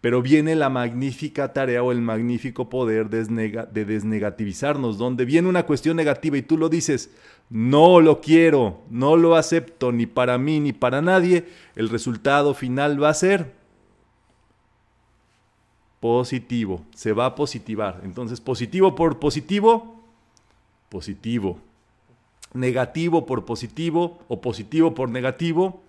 Pero 0.00 0.22
viene 0.22 0.54
la 0.54 0.68
magnífica 0.68 1.52
tarea 1.52 1.82
o 1.82 1.92
el 1.92 2.00
magnífico 2.00 2.68
poder 2.68 3.08
de 3.08 3.84
desnegativizarnos, 3.84 4.98
donde 4.98 5.24
viene 5.24 5.48
una 5.48 5.64
cuestión 5.64 5.96
negativa 5.96 6.36
y 6.36 6.42
tú 6.42 6.58
lo 6.58 6.68
dices, 6.68 7.10
no 7.50 8.00
lo 8.00 8.20
quiero, 8.20 8.82
no 8.90 9.16
lo 9.16 9.36
acepto 9.36 9.92
ni 9.92 10.06
para 10.06 10.38
mí 10.38 10.60
ni 10.60 10.72
para 10.72 11.02
nadie, 11.02 11.46
el 11.74 11.88
resultado 11.88 12.54
final 12.54 13.02
va 13.02 13.10
a 13.10 13.14
ser 13.14 13.52
positivo, 16.00 16.84
se 16.94 17.12
va 17.12 17.26
a 17.26 17.34
positivar. 17.34 18.00
Entonces, 18.04 18.40
positivo 18.40 18.94
por 18.94 19.18
positivo, 19.18 20.04
positivo. 20.88 21.58
Negativo 22.52 23.26
por 23.26 23.44
positivo 23.44 24.18
o 24.28 24.40
positivo 24.40 24.94
por 24.94 25.10
negativo, 25.10 25.82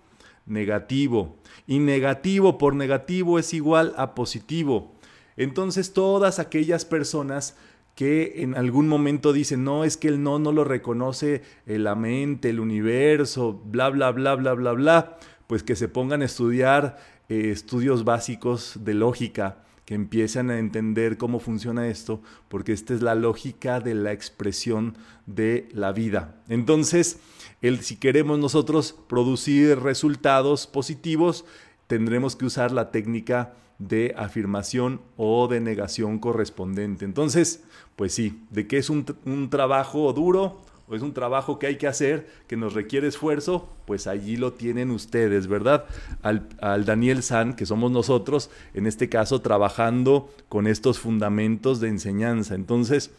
negativo. 0.48 1.36
Y 1.66 1.78
negativo 1.78 2.58
por 2.58 2.74
negativo 2.74 3.38
es 3.38 3.54
igual 3.54 3.94
a 3.96 4.14
positivo. 4.14 4.94
Entonces 5.36 5.92
todas 5.92 6.38
aquellas 6.38 6.84
personas 6.84 7.56
que 7.94 8.42
en 8.42 8.56
algún 8.56 8.86
momento 8.86 9.32
dicen, 9.32 9.64
no, 9.64 9.82
es 9.82 9.96
que 9.96 10.06
el 10.06 10.22
no 10.22 10.38
no 10.38 10.52
lo 10.52 10.62
reconoce 10.62 11.42
la 11.66 11.96
mente, 11.96 12.50
el 12.50 12.60
universo, 12.60 13.60
bla, 13.64 13.90
bla, 13.90 14.12
bla, 14.12 14.36
bla, 14.36 14.54
bla, 14.54 14.72
bla, 14.72 15.18
pues 15.48 15.64
que 15.64 15.74
se 15.74 15.88
pongan 15.88 16.22
a 16.22 16.26
estudiar 16.26 16.98
eh, 17.28 17.50
estudios 17.50 18.04
básicos 18.04 18.78
de 18.84 18.94
lógica, 18.94 19.64
que 19.84 19.94
empiecen 19.94 20.50
a 20.50 20.58
entender 20.58 21.16
cómo 21.16 21.40
funciona 21.40 21.88
esto, 21.88 22.22
porque 22.48 22.72
esta 22.72 22.94
es 22.94 23.02
la 23.02 23.14
lógica 23.14 23.80
de 23.80 23.94
la 23.94 24.12
expresión 24.12 24.96
de 25.26 25.68
la 25.72 25.92
vida. 25.92 26.36
Entonces, 26.48 27.18
el, 27.62 27.80
si 27.80 27.96
queremos 27.96 28.38
nosotros 28.38 28.94
producir 29.08 29.78
resultados 29.80 30.66
positivos, 30.66 31.44
tendremos 31.86 32.36
que 32.36 32.46
usar 32.46 32.72
la 32.72 32.90
técnica 32.90 33.54
de 33.78 34.14
afirmación 34.16 35.00
o 35.16 35.48
de 35.48 35.60
negación 35.60 36.18
correspondiente. 36.18 37.04
Entonces, 37.04 37.64
pues 37.96 38.12
sí, 38.12 38.42
de 38.50 38.66
qué 38.66 38.78
es 38.78 38.90
un, 38.90 39.06
un 39.24 39.50
trabajo 39.50 40.12
duro, 40.12 40.60
o 40.88 40.94
es 40.94 41.02
un 41.02 41.12
trabajo 41.12 41.58
que 41.58 41.66
hay 41.66 41.76
que 41.76 41.86
hacer, 41.86 42.28
que 42.46 42.56
nos 42.56 42.72
requiere 42.72 43.06
esfuerzo, 43.08 43.68
pues 43.86 44.06
allí 44.06 44.36
lo 44.36 44.54
tienen 44.54 44.90
ustedes, 44.90 45.46
¿verdad? 45.46 45.84
Al, 46.22 46.84
Daniel 46.84 47.22
San, 47.22 47.54
que 47.54 47.66
somos 47.66 47.90
nosotros, 47.90 48.50
en 48.72 48.86
este 48.86 49.08
caso, 49.08 49.42
trabajando 49.42 50.30
con 50.48 50.66
estos 50.66 50.98
fundamentos 50.98 51.80
de 51.80 51.88
enseñanza. 51.88 52.54
Entonces, 52.54 53.10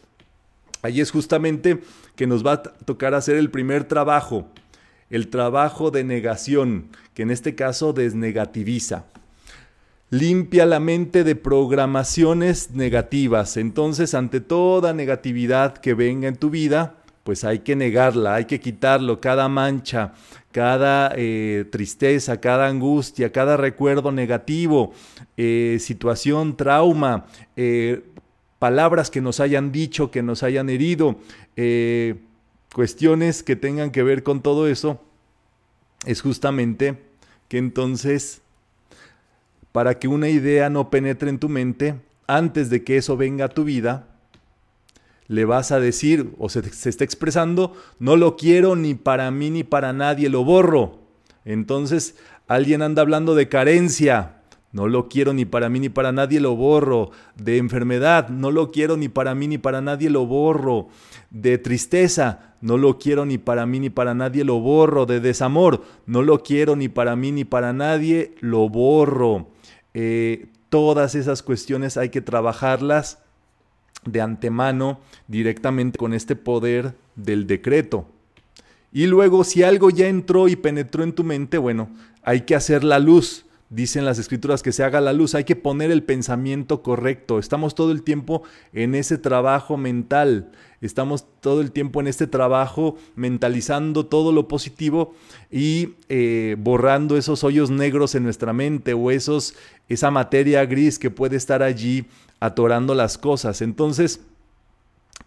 Ahí 0.82 1.02
es 1.02 1.12
justamente 1.12 1.82
que 2.16 2.28
nos 2.28 2.46
va 2.46 2.54
a 2.54 2.64
tocar 2.64 3.14
hacer 3.14 3.36
el 3.36 3.52
primer 3.52 3.84
trabajo, 3.84 4.48
el 5.10 5.30
trabajo 5.30 5.92
de 5.92 6.04
negación, 6.04 6.90
que 7.14 7.24
en 7.24 7.32
este 7.32 7.56
caso 7.56 7.94
desnegativiza. 7.94 9.06
Limpia 10.12 10.66
la 10.66 10.80
mente 10.80 11.24
de 11.24 11.36
programaciones 11.36 12.72
negativas. 12.72 13.58
Entonces, 13.58 14.14
ante 14.14 14.42
toda 14.42 14.94
negatividad 14.94 15.78
que 15.78 15.94
venga 15.94 16.28
en 16.28 16.36
tu 16.36 16.50
vida, 16.50 16.96
pues 17.24 17.44
hay 17.44 17.60
que 17.60 17.76
negarla, 17.76 18.36
hay 18.36 18.46
que 18.46 18.60
quitarlo, 18.60 19.22
cada 19.22 19.48
mancha, 19.48 20.14
cada 20.52 21.14
eh, 21.16 21.66
tristeza, 21.72 22.40
cada 22.42 22.68
angustia, 22.68 23.32
cada 23.32 23.56
recuerdo 23.56 24.12
negativo, 24.12 24.94
eh, 25.38 25.78
situación, 25.80 26.58
trauma, 26.58 27.28
eh, 27.56 28.02
palabras 28.60 29.10
que 29.10 29.22
nos 29.22 29.40
hayan 29.40 29.72
dicho, 29.72 30.12
que 30.12 30.22
nos 30.22 30.44
hayan 30.44 30.70
herido, 30.70 31.18
cuestiones 32.74 33.42
que 33.44 33.56
tengan 33.56 33.92
que 33.92 34.04
ver 34.04 34.24
con 34.24 34.42
todo 34.42 34.68
eso, 34.68 35.02
es 36.06 36.22
justamente 36.22 37.02
que 37.48 37.58
entonces, 37.58 38.42
para 39.72 39.98
que 39.98 40.08
una 40.08 40.30
idea 40.30 40.70
no 40.70 40.90
penetre 40.90 41.30
en 41.30 41.40
tu 41.40 41.50
mente, 41.50 41.96
antes 42.28 42.70
de 42.70 42.84
que 42.84 42.98
eso 42.98 43.18
venga 43.18 43.46
a 43.46 43.50
tu 43.50 43.64
vida, 43.64 44.08
le 45.28 45.46
vas 45.46 45.72
a 45.72 45.80
decir 45.80 46.34
o 46.38 46.50
se, 46.50 46.64
se, 46.72 46.90
está 46.90 47.04
expresando, 47.04 47.74
no 48.00 48.16
lo 48.16 48.36
quiero 48.36 48.76
ni 48.76 48.96
para 48.96 49.30
mí 49.32 49.50
ni 49.50 49.64
para 49.64 49.94
nadie, 49.94 50.30
lo 50.30 50.44
borro. 50.44 51.00
Entonces 51.46 52.16
alguien 52.48 52.82
anda 52.82 53.02
hablando 53.02 53.36
de 53.36 53.48
carencia, 53.48 54.39
no 54.72 54.88
lo 54.88 55.10
quiero 55.10 55.34
ni 55.34 55.46
para 55.46 55.70
mí 55.70 55.80
ni 55.80 55.90
para 55.90 56.12
nadie, 56.12 56.40
lo 56.40 56.56
borro. 56.56 57.12
De 57.36 57.58
enfermedad, 57.58 58.30
no 58.30 58.52
lo 58.52 58.72
quiero 58.72 58.98
ni 58.98 59.10
para 59.10 59.34
mí 59.34 59.48
ni 59.48 59.58
para 59.58 59.82
nadie, 59.82 60.10
lo 60.10 60.28
borro. 60.28 60.90
De 61.32 61.58
tristeza, 61.58 62.56
no 62.62 62.78
lo 62.78 63.00
quiero 63.00 63.26
ni 63.26 63.40
para 63.40 63.66
mí 63.66 63.80
ni 63.80 63.90
para 63.90 64.14
nadie, 64.14 64.44
lo 64.44 64.60
borro. 64.60 65.08
De 65.08 65.20
desamor, 65.20 65.84
no 66.06 66.22
lo 66.22 66.44
quiero 66.44 66.76
ni 66.76 66.88
para 66.88 67.16
mí 67.16 67.32
ni 67.32 67.46
para 67.46 67.74
nadie, 67.74 68.36
lo 68.42 68.70
borro. 68.70 69.48
Eh, 69.96 70.48
todas 70.70 71.16
esas 71.16 71.42
cuestiones 71.42 71.98
hay 71.98 72.10
que 72.10 72.22
trabajarlas 72.22 73.20
de 74.06 74.22
antemano 74.22 75.00
directamente 75.28 75.98
con 75.98 76.14
este 76.14 76.36
poder 76.36 76.94
del 77.16 77.48
decreto. 77.48 78.08
Y 78.92 79.08
luego 79.08 79.44
si 79.44 79.64
algo 79.64 79.90
ya 79.90 80.08
entró 80.08 80.48
y 80.48 80.56
penetró 80.56 81.04
en 81.04 81.14
tu 81.14 81.24
mente, 81.24 81.58
bueno, 81.58 81.90
hay 82.24 82.42
que 82.42 82.56
hacer 82.56 82.84
la 82.84 83.00
luz 83.00 83.46
Dicen 83.72 84.04
las 84.04 84.18
escrituras 84.18 84.64
que 84.64 84.72
se 84.72 84.84
haga 84.84 85.00
la 85.00 85.14
luz, 85.14 85.36
hay 85.36 85.44
que 85.44 85.56
poner 85.56 85.92
el 85.92 86.02
pensamiento 86.02 86.82
correcto. 86.82 87.38
Estamos 87.38 87.76
todo 87.76 87.92
el 87.92 88.02
tiempo 88.02 88.42
en 88.74 88.96
ese 88.96 89.20
trabajo 89.20 89.78
mental, 89.78 90.52
estamos 90.82 91.28
todo 91.40 91.62
el 91.62 91.72
tiempo 91.72 92.02
en 92.02 92.08
este 92.08 92.26
trabajo 92.26 92.96
mentalizando 93.16 94.08
todo 94.08 94.32
lo 94.32 94.48
positivo 94.48 95.14
y 95.52 95.94
eh, 96.10 96.56
borrando 96.58 97.16
esos 97.16 97.44
hoyos 97.44 97.70
negros 97.70 98.16
en 98.16 98.24
nuestra 98.24 98.54
mente 98.54 98.96
o 98.96 99.12
esos, 99.12 99.54
esa 99.88 100.10
materia 100.10 100.66
gris 100.66 100.98
que 100.98 101.12
puede 101.12 101.36
estar 101.36 101.62
allí 101.62 102.08
atorando 102.40 102.96
las 102.96 103.20
cosas. 103.20 103.62
Entonces, 103.62 104.22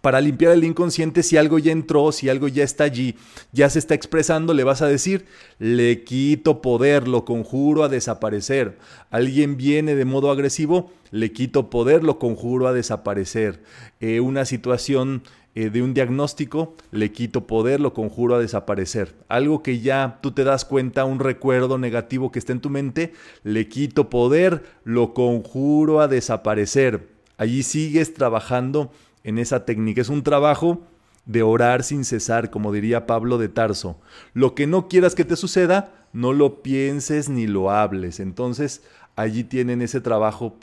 para 0.00 0.20
limpiar 0.20 0.52
el 0.52 0.64
inconsciente, 0.64 1.22
si 1.22 1.36
algo 1.36 1.58
ya 1.58 1.70
entró, 1.70 2.10
si 2.10 2.28
algo 2.28 2.48
ya 2.48 2.64
está 2.64 2.84
allí, 2.84 3.16
ya 3.52 3.70
se 3.70 3.78
está 3.78 3.94
expresando, 3.94 4.52
le 4.52 4.64
vas 4.64 4.82
a 4.82 4.88
decir, 4.88 5.26
le 5.58 6.02
quito 6.02 6.60
poder, 6.60 7.06
lo 7.06 7.24
conjuro 7.24 7.84
a 7.84 7.88
desaparecer. 7.88 8.78
Alguien 9.10 9.56
viene 9.56 9.94
de 9.94 10.04
modo 10.04 10.30
agresivo, 10.30 10.90
le 11.12 11.32
quito 11.32 11.70
poder, 11.70 12.02
lo 12.02 12.18
conjuro 12.18 12.66
a 12.66 12.72
desaparecer. 12.72 13.62
Eh, 14.00 14.18
una 14.18 14.44
situación 14.44 15.22
eh, 15.54 15.68
de 15.68 15.82
un 15.82 15.92
diagnóstico, 15.92 16.74
le 16.90 17.12
quito 17.12 17.46
poder, 17.46 17.78
lo 17.78 17.92
conjuro 17.92 18.34
a 18.34 18.38
desaparecer. 18.38 19.14
Algo 19.28 19.62
que 19.62 19.80
ya 19.80 20.18
tú 20.22 20.32
te 20.32 20.44
das 20.44 20.64
cuenta, 20.64 21.04
un 21.04 21.18
recuerdo 21.18 21.76
negativo 21.76 22.32
que 22.32 22.38
está 22.38 22.52
en 22.52 22.60
tu 22.60 22.70
mente, 22.70 23.12
le 23.44 23.68
quito 23.68 24.08
poder, 24.08 24.64
lo 24.82 25.12
conjuro 25.12 26.00
a 26.00 26.08
desaparecer. 26.08 27.08
Allí 27.36 27.62
sigues 27.62 28.14
trabajando 28.14 28.90
en 29.24 29.38
esa 29.38 29.64
técnica. 29.64 30.00
Es 30.00 30.08
un 30.08 30.22
trabajo 30.22 30.82
de 31.26 31.42
orar 31.42 31.84
sin 31.84 32.04
cesar, 32.04 32.50
como 32.50 32.72
diría 32.72 33.06
Pablo 33.06 33.38
de 33.38 33.48
Tarso. 33.48 34.00
Lo 34.34 34.54
que 34.54 34.66
no 34.66 34.88
quieras 34.88 35.14
que 35.14 35.24
te 35.24 35.36
suceda, 35.36 35.92
no 36.12 36.32
lo 36.32 36.62
pienses 36.62 37.28
ni 37.28 37.46
lo 37.46 37.70
hables. 37.70 38.20
Entonces, 38.20 38.82
allí 39.16 39.44
tienen 39.44 39.82
ese 39.82 40.00
trabajo 40.00 40.56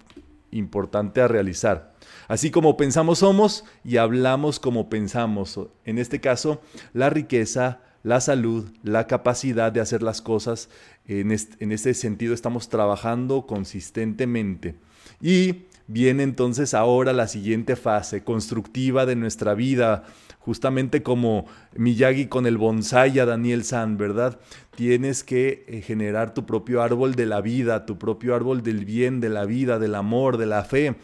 importante 0.52 1.22
a 1.22 1.28
realizar. 1.28 1.93
Así 2.28 2.52
como 2.52 2.78
pensamos 2.78 3.19
somos 3.19 3.65
y 3.84 3.98
hablamos 3.98 4.60
como 4.60 4.89
pensamos. 4.89 5.60
En 5.86 5.98
este 5.98 6.19
caso, 6.19 6.62
la 6.93 7.10
riqueza, 7.10 7.82
la 8.04 8.22
salud, 8.22 8.69
la 8.84 9.08
capacidad 9.08 9.72
de 9.72 9.82
hacer 9.82 10.04
las 10.04 10.22
cosas, 10.22 10.69
en 11.06 11.32
este, 11.32 11.63
en 11.63 11.76
sentido 11.95 12.34
estamos 12.34 12.69
trabajando 12.69 13.48
consistentemente. 13.48 14.76
Y 15.22 15.65
viene 15.89 16.21
entonces 16.21 16.75
ahora 16.75 17.13
la 17.13 17.28
siguiente 17.28 17.75
fase 17.75 18.23
constructiva 18.23 19.08
de 19.08 19.15
nuestra 19.15 19.56
vida, 19.56 20.04
justamente 20.38 21.02
como 21.02 21.47
Miyagi 21.75 22.28
con 22.28 22.45
el 22.45 22.60
bonsai 22.60 23.17
a 23.17 23.25
Daniel 23.25 23.63
San, 23.63 23.97
¿verdad? 23.97 24.39
Tienes 24.75 25.23
que 25.23 25.65
eh, 25.67 25.82
generar 25.82 26.36
tu 26.36 26.45
propio 26.45 26.84
árbol 26.84 27.15
de 27.15 27.25
la 27.25 27.41
vida, 27.41 27.88
tu 27.88 27.97
propio 27.97 28.36
árbol 28.36 28.62
del 28.62 28.86
bien, 28.86 29.19
de 29.19 29.30
la 29.30 29.45
vida, 29.45 29.80
del 29.80 29.95
amor, 29.95 30.38
de 30.38 30.45
la 30.45 30.63
fe, 30.63 30.95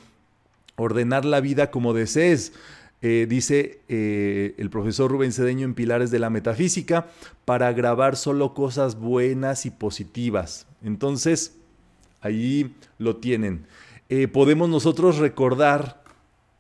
ordenar 0.75 1.25
la 1.25 1.41
vida 1.41 1.71
como 1.71 1.93
desees. 1.93 2.53
Eh, 3.01 3.25
dice 3.27 3.81
eh, 3.89 4.53
el 4.57 4.69
profesor 4.69 5.11
Rubén 5.11 5.33
Cedeño 5.33 5.65
en 5.65 5.73
Pilares 5.73 6.11
de 6.11 6.19
la 6.19 6.29
Metafísica, 6.29 7.07
para 7.43 7.73
grabar 7.73 8.15
solo 8.15 8.53
cosas 8.53 8.99
buenas 8.99 9.65
y 9.65 9.71
positivas. 9.71 10.67
Entonces, 10.83 11.55
allí 12.21 12.71
lo 12.99 13.17
tienen. 13.17 13.65
Eh, 14.07 14.27
podemos 14.27 14.69
nosotros 14.69 15.17
recordar 15.17 16.03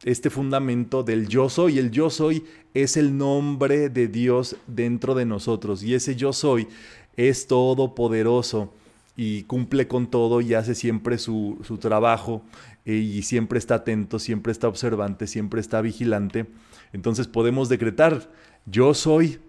este 0.03 0.29
fundamento 0.29 1.03
del 1.03 1.27
yo 1.27 1.49
soy. 1.49 1.77
El 1.77 1.91
yo 1.91 2.09
soy 2.09 2.43
es 2.73 2.97
el 2.97 3.17
nombre 3.17 3.89
de 3.89 4.07
Dios 4.07 4.55
dentro 4.67 5.13
de 5.15 5.25
nosotros 5.25 5.83
y 5.83 5.93
ese 5.93 6.15
yo 6.15 6.33
soy 6.33 6.67
es 7.15 7.47
todopoderoso 7.47 8.73
y 9.15 9.43
cumple 9.43 9.87
con 9.87 10.07
todo 10.07 10.41
y 10.41 10.53
hace 10.53 10.75
siempre 10.75 11.17
su, 11.17 11.57
trabajo 11.79 12.41
eh, 12.85 12.93
y 12.93 13.21
siempre 13.21 13.59
está 13.59 13.75
atento, 13.75 14.19
siempre 14.19 14.51
está 14.51 14.67
observante, 14.67 15.27
siempre 15.27 15.61
está 15.61 15.81
vigilante. 15.81 16.47
Entonces 16.93 17.27
podemos 17.27 17.69
decretar, 17.69 18.29
yo 18.65 18.93
soy 18.93 19.39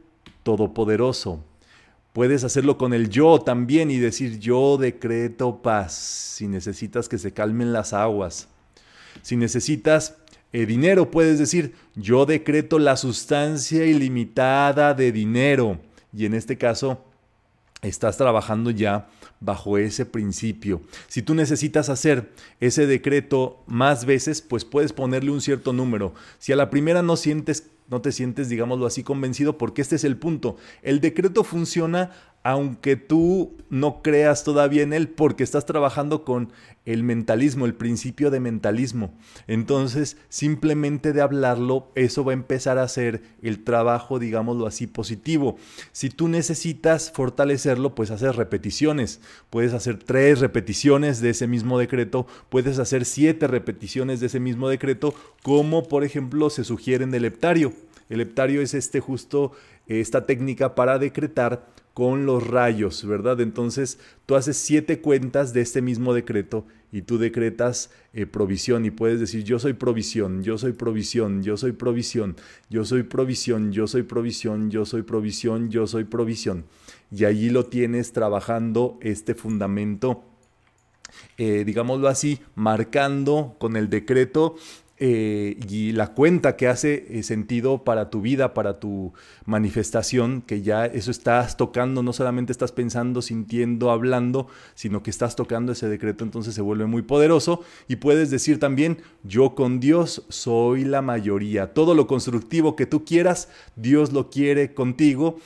todopoderoso, 0.43 1.43
Puedes 2.17 2.45
hacerlo 2.45 2.79
con 2.79 2.95
el 2.95 3.11
yo 3.11 3.41
también 3.43 3.91
y 3.91 3.99
decir 3.99 4.39
yo 4.39 4.79
decreto 4.79 5.61
paz 5.61 5.93
si 5.93 6.49
necesitas 6.49 7.11
que 7.11 7.19
se 7.19 7.33
calmen 7.33 7.75
las 7.75 7.93
aguas. 7.93 8.49
Si 9.21 9.37
necesitas 9.37 10.17
eh, 10.55 10.65
dinero, 10.65 11.11
puedes 11.11 11.39
decir 11.39 11.75
yo 11.95 12.25
decreto 12.25 12.79
la 12.79 12.97
sustancia 12.97 13.85
ilimitada 13.85 14.95
de 14.95 15.13
dinero. 15.13 15.79
Y 16.11 16.25
en 16.25 16.33
este 16.33 16.57
caso, 16.57 17.05
estás 17.83 18.17
trabajando 18.17 18.71
ya 18.71 19.11
bajo 19.39 19.77
ese 19.77 20.07
principio. 20.07 20.81
Si 21.09 21.21
tú 21.21 21.35
necesitas 21.35 21.91
hacer 21.91 22.33
ese 22.61 22.87
decreto 22.87 23.63
más 23.67 24.07
veces, 24.07 24.41
pues 24.41 24.65
puedes 24.65 24.95
ponerle 24.95 25.33
un 25.33 25.43
cierto 25.43 25.75
número. 25.75 26.15
Si 26.39 26.51
a 26.51 26.57
la 26.57 26.71
primera 26.71 27.03
no 27.03 27.19
sientes 27.19 27.69
no 27.89 28.01
te 28.01 28.13
sientes, 28.13 28.49
digámoslo 28.49 28.87
así, 28.87 29.03
convencido 29.03 29.59
porque 29.59 29.83
este 29.83 29.97
es 29.97 30.05
el 30.05 30.17
punto. 30.17 30.57
El 30.83 31.01
decreto 31.01 31.45
funciona 31.45 32.11
aunque 32.47 32.95
tú 32.95 33.57
no 33.71 34.03
creas 34.03 34.45
todavía 34.45 34.85
en 34.85 34.93
él, 34.93 35.09
porque 35.09 35.43
estás 35.43 35.67
trabajando 35.67 36.25
con 36.25 36.53
el 36.85 37.03
mentalismo, 37.03 37.67
el 37.67 37.75
principio 37.75 38.31
de 38.31 38.39
mentalismo. 38.39 39.13
Entonces, 39.49 40.17
simplemente 40.29 41.13
de 41.13 41.23
hablarlo, 41.23 41.91
eso 41.97 42.25
va 42.25 42.31
a 42.31 42.35
empezar 42.35 42.79
a 42.79 42.85
hacer 42.85 43.21
el 43.43 43.65
trabajo, 43.65 44.21
digámoslo 44.21 44.69
así, 44.69 44.87
positivo. 44.87 45.57
Si 45.91 46.09
tú 46.09 46.29
necesitas 46.29 47.11
fortalecerlo, 47.11 47.97
pues 47.97 48.13
haces 48.13 48.37
repeticiones. 48.37 49.21
Puedes 49.51 49.73
hacer 49.73 49.99
tres 49.99 50.39
repeticiones 50.39 51.21
de 51.21 51.31
ese 51.31 51.49
mismo 51.49 51.81
decreto, 51.81 52.29
puedes 52.49 52.79
hacer 52.79 53.07
siete 53.07 53.49
repeticiones 53.49 54.21
de 54.21 54.27
ese 54.27 54.39
mismo 54.39 54.69
decreto, 54.69 55.17
como 55.43 55.89
por 55.89 56.05
ejemplo 56.05 56.49
se 56.49 56.63
sugiere 56.63 57.03
en 57.03 57.13
el 57.13 57.25
heptario. 57.25 57.73
El 58.09 58.21
heptario 58.21 58.63
es 58.63 58.73
este 58.73 59.01
justo, 59.01 59.51
esta 59.89 60.27
técnica 60.27 60.77
para 60.77 61.01
decretar 61.01 61.75
con 61.97 62.27
los 62.27 62.47
rayos, 62.47 63.07
¿verdad? 63.07 63.41
Entonces 63.41 63.99
tú 64.27 64.35
haces 64.35 64.59
siete 64.59 65.01
cuentas 65.01 65.55
de 65.55 65.63
este 65.63 65.81
mismo 65.81 66.13
decreto 66.13 66.67
y 66.93 67.01
tú 67.01 67.17
decretas 67.17 67.91
eh, 68.13 68.27
provisión 68.27 68.85
y 68.85 68.91
puedes 68.91 69.19
decir 69.19 69.45
yo 69.45 69.59
soy 69.59 69.73
provisión, 69.73 70.43
yo 70.43 70.59
soy 70.59 70.73
provisión, 70.73 71.43
yo 71.43 71.57
soy 71.57 71.73
provisión, 71.73 72.35
yo 72.69 72.85
soy 72.85 73.03
provisión, 73.03 73.73
yo 73.73 73.87
soy 73.87 74.03
provisión, 74.03 74.71
yo 74.71 74.85
soy 74.85 75.05
provisión, 75.05 75.71
yo 75.71 75.87
soy 75.87 76.05
provisión. 76.05 76.67
Y 77.11 77.25
allí 77.25 77.49
lo 77.49 77.65
tienes 77.65 78.13
trabajando 78.13 78.99
este 79.01 79.35
fundamento, 79.35 80.23
eh, 81.39 81.65
digámoslo 81.65 82.09
así, 82.09 82.41
marcando 82.57 83.57
con 83.59 83.75
el 83.75 83.89
decreto 83.89 84.57
eh, 84.99 85.59
y 85.69 85.93
la 85.93 86.15
cuenta 86.15 86.57
que 86.57 86.69
hace 86.69 87.07
eh, 87.11 87.23
sentido 87.23 87.85
para 87.85 88.09
tu 88.09 88.23
vida, 88.23 88.55
para 88.55 88.81
tu 88.81 89.13
manifestación, 89.45 90.41
que 90.41 90.63
ya 90.63 90.87
eso 90.87 91.11
estás 91.11 91.59
tocando, 91.59 92.03
no 92.03 92.15
solamente 92.15 92.51
estás 92.51 92.73
pensando, 92.73 93.21
sintiendo, 93.21 93.91
hablando, 93.91 94.49
sino 94.75 95.03
que 95.03 95.11
estás 95.11 95.37
tocando 95.37 95.73
ese 95.73 95.89
decreto, 95.89 96.25
entonces 96.25 96.55
se 96.55 96.63
vuelve 96.63 96.87
muy 96.87 97.03
poderoso 97.03 97.63
y 97.89 97.97
puedes 97.97 98.31
decir 98.31 98.59
también, 98.59 98.99
yo 99.23 99.55
con 99.55 99.81
Dios 99.81 100.25
soy 100.31 100.85
la 100.85 101.03
mayoría. 101.03 101.75
Todo 101.75 101.95
lo 101.95 102.07
constructivo 102.07 102.75
que 102.75 102.87
tú 102.87 103.05
quieras, 103.05 103.51
Dios 103.77 104.15
lo 104.15 104.31
quiere 104.31 104.73
contigo 104.73 105.37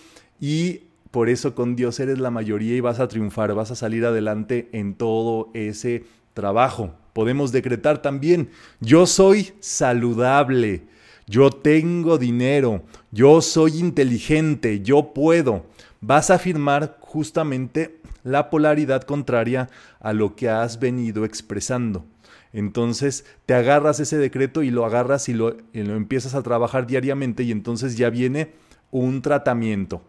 y 0.41 0.83
por 1.11 1.29
eso 1.29 1.57
con 1.57 1.75
Dios 1.75 1.99
eres 1.99 2.21
la 2.21 2.31
mayoría 2.31 2.77
y 2.77 2.81
vas 2.81 3.01
a 3.01 3.09
triunfar, 3.09 3.53
vas 3.55 3.73
a 3.73 3.77
salir 3.77 4.07
adelante 4.07 4.69
en 4.73 4.95
todo 4.95 5.51
ese 5.55 6.05
trabajo. 6.35 6.95
Podemos 7.13 7.53
decretar 7.53 8.03
también, 8.03 8.51
yo 8.81 9.07
soy 9.07 9.53
saludable, 9.61 10.83
yo 11.27 11.51
tengo 11.51 12.19
dinero, 12.19 12.83
yo 13.11 13.41
soy 13.41 13.79
inteligente, 13.79 14.81
yo 14.81 15.13
puedo. 15.13 15.67
Vas 16.01 16.31
a 16.31 16.35
afirmar 16.35 16.99
justamente 17.01 18.01
la 18.23 18.51
polaridad 18.51 19.03
contraria 19.03 19.69
a 20.01 20.13
lo 20.13 20.35
que 20.37 20.49
has 20.49 20.79
venido 20.79 21.25
expresando. 21.25 22.05
Entonces 22.53 23.25
te 23.47 23.55
agarras 23.55 24.01
ese 24.01 24.19
decreto 24.19 24.63
y 24.63 24.71
lo 24.71 24.85
agarras 24.85 25.29
y 25.29 25.35
lo, 25.35 25.57
y 25.73 25.83
lo, 25.83 25.95
empiezas 25.95 26.35
a 26.35 26.43
trabajar 26.43 26.87
diariamente 26.87 27.43
y 27.43 27.53
entonces 27.53 27.97
ya 27.97 28.11
viene 28.11 28.53
un 28.91 29.23
tratamiento. 29.23 30.03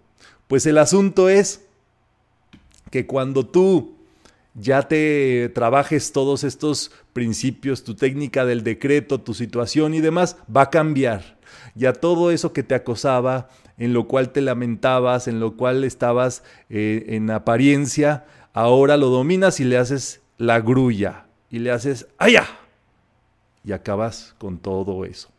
Pues 0.47 0.65
el 0.65 0.77
asunto 0.77 1.29
es 1.29 1.65
que 2.89 3.05
cuando 3.05 3.45
tú 3.45 3.95
ya 4.53 4.87
te 4.87 5.49
trabajes 5.49 6.11
todos 6.11 6.43
estos 6.43 6.91
principios, 7.13 7.83
tu 7.83 7.95
técnica 7.95 8.45
del 8.45 8.63
decreto, 8.63 9.21
tu 9.21 9.33
situación 9.33 9.93
y 9.93 10.01
demás, 10.01 10.37
va 10.55 10.63
a 10.63 10.69
cambiar. 10.69 11.37
Ya 11.75 11.93
todo 11.93 12.31
eso 12.31 12.53
que 12.53 12.63
te 12.63 12.75
acosaba, 12.75 13.49
en 13.77 13.93
lo 13.93 14.07
cual 14.07 14.31
te 14.31 14.41
lamentabas, 14.41 15.27
en 15.27 15.39
lo 15.39 15.55
cual 15.55 15.83
estabas 15.83 16.43
eh, 16.69 17.05
en 17.09 17.31
apariencia, 17.31 18.25
ahora 18.53 18.97
lo 18.97 19.07
dominas 19.07 19.59
y 19.59 19.63
le 19.63 19.77
haces 19.77 20.21
la 20.37 20.59
grulla 20.59 21.25
y 21.49 21.59
le 21.59 21.71
haces 21.71 22.07
¡allá! 22.17 22.45
Y 23.63 23.71
acabas 23.71 24.35
con 24.37 24.57
todo 24.57 25.05
eso. 25.05 25.29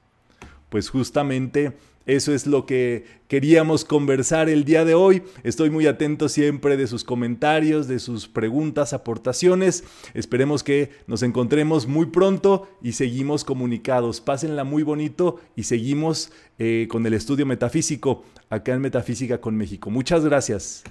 Pues 0.69 0.89
justamente 0.89 1.77
eso 2.07 2.35
es 2.35 2.47
lo 2.47 2.67
que 2.67 3.05
queríamos 3.29 3.85
conversar 3.85 4.49
el 4.49 4.65
día 4.65 4.85
de 4.85 4.95
hoy. 4.95 5.23
Estoy 5.43 5.71
muy 5.71 5.87
atento 5.87 6.29
siempre 6.29 6.77
de 6.77 6.87
sus 6.87 7.05
comentarios, 7.05 7.89
de 7.89 7.99
sus 7.99 8.29
preguntas, 8.29 8.93
aportaciones. 8.93 9.85
Esperemos 10.15 10.63
que 10.63 10.91
nos 11.07 11.23
encontremos 11.23 11.87
muy 11.87 12.07
pronto 12.07 12.69
y 12.83 12.93
seguimos 12.93 13.45
comunicados. 13.45 14.21
Pásenla 14.21 14.65
muy 14.65 14.83
bonito 14.83 15.41
y 15.57 15.65
seguimos 15.65 16.33
eh, 16.59 16.87
con 16.91 17.07
el 17.07 17.15
estudio 17.15 17.47
metafísico 17.47 18.25
acá 18.51 18.75
en 18.75 18.83
Metafísica 18.83 19.41
con 19.41 19.57
México. 19.57 19.91
Muchas 19.91 20.25
gracias. 20.25 20.85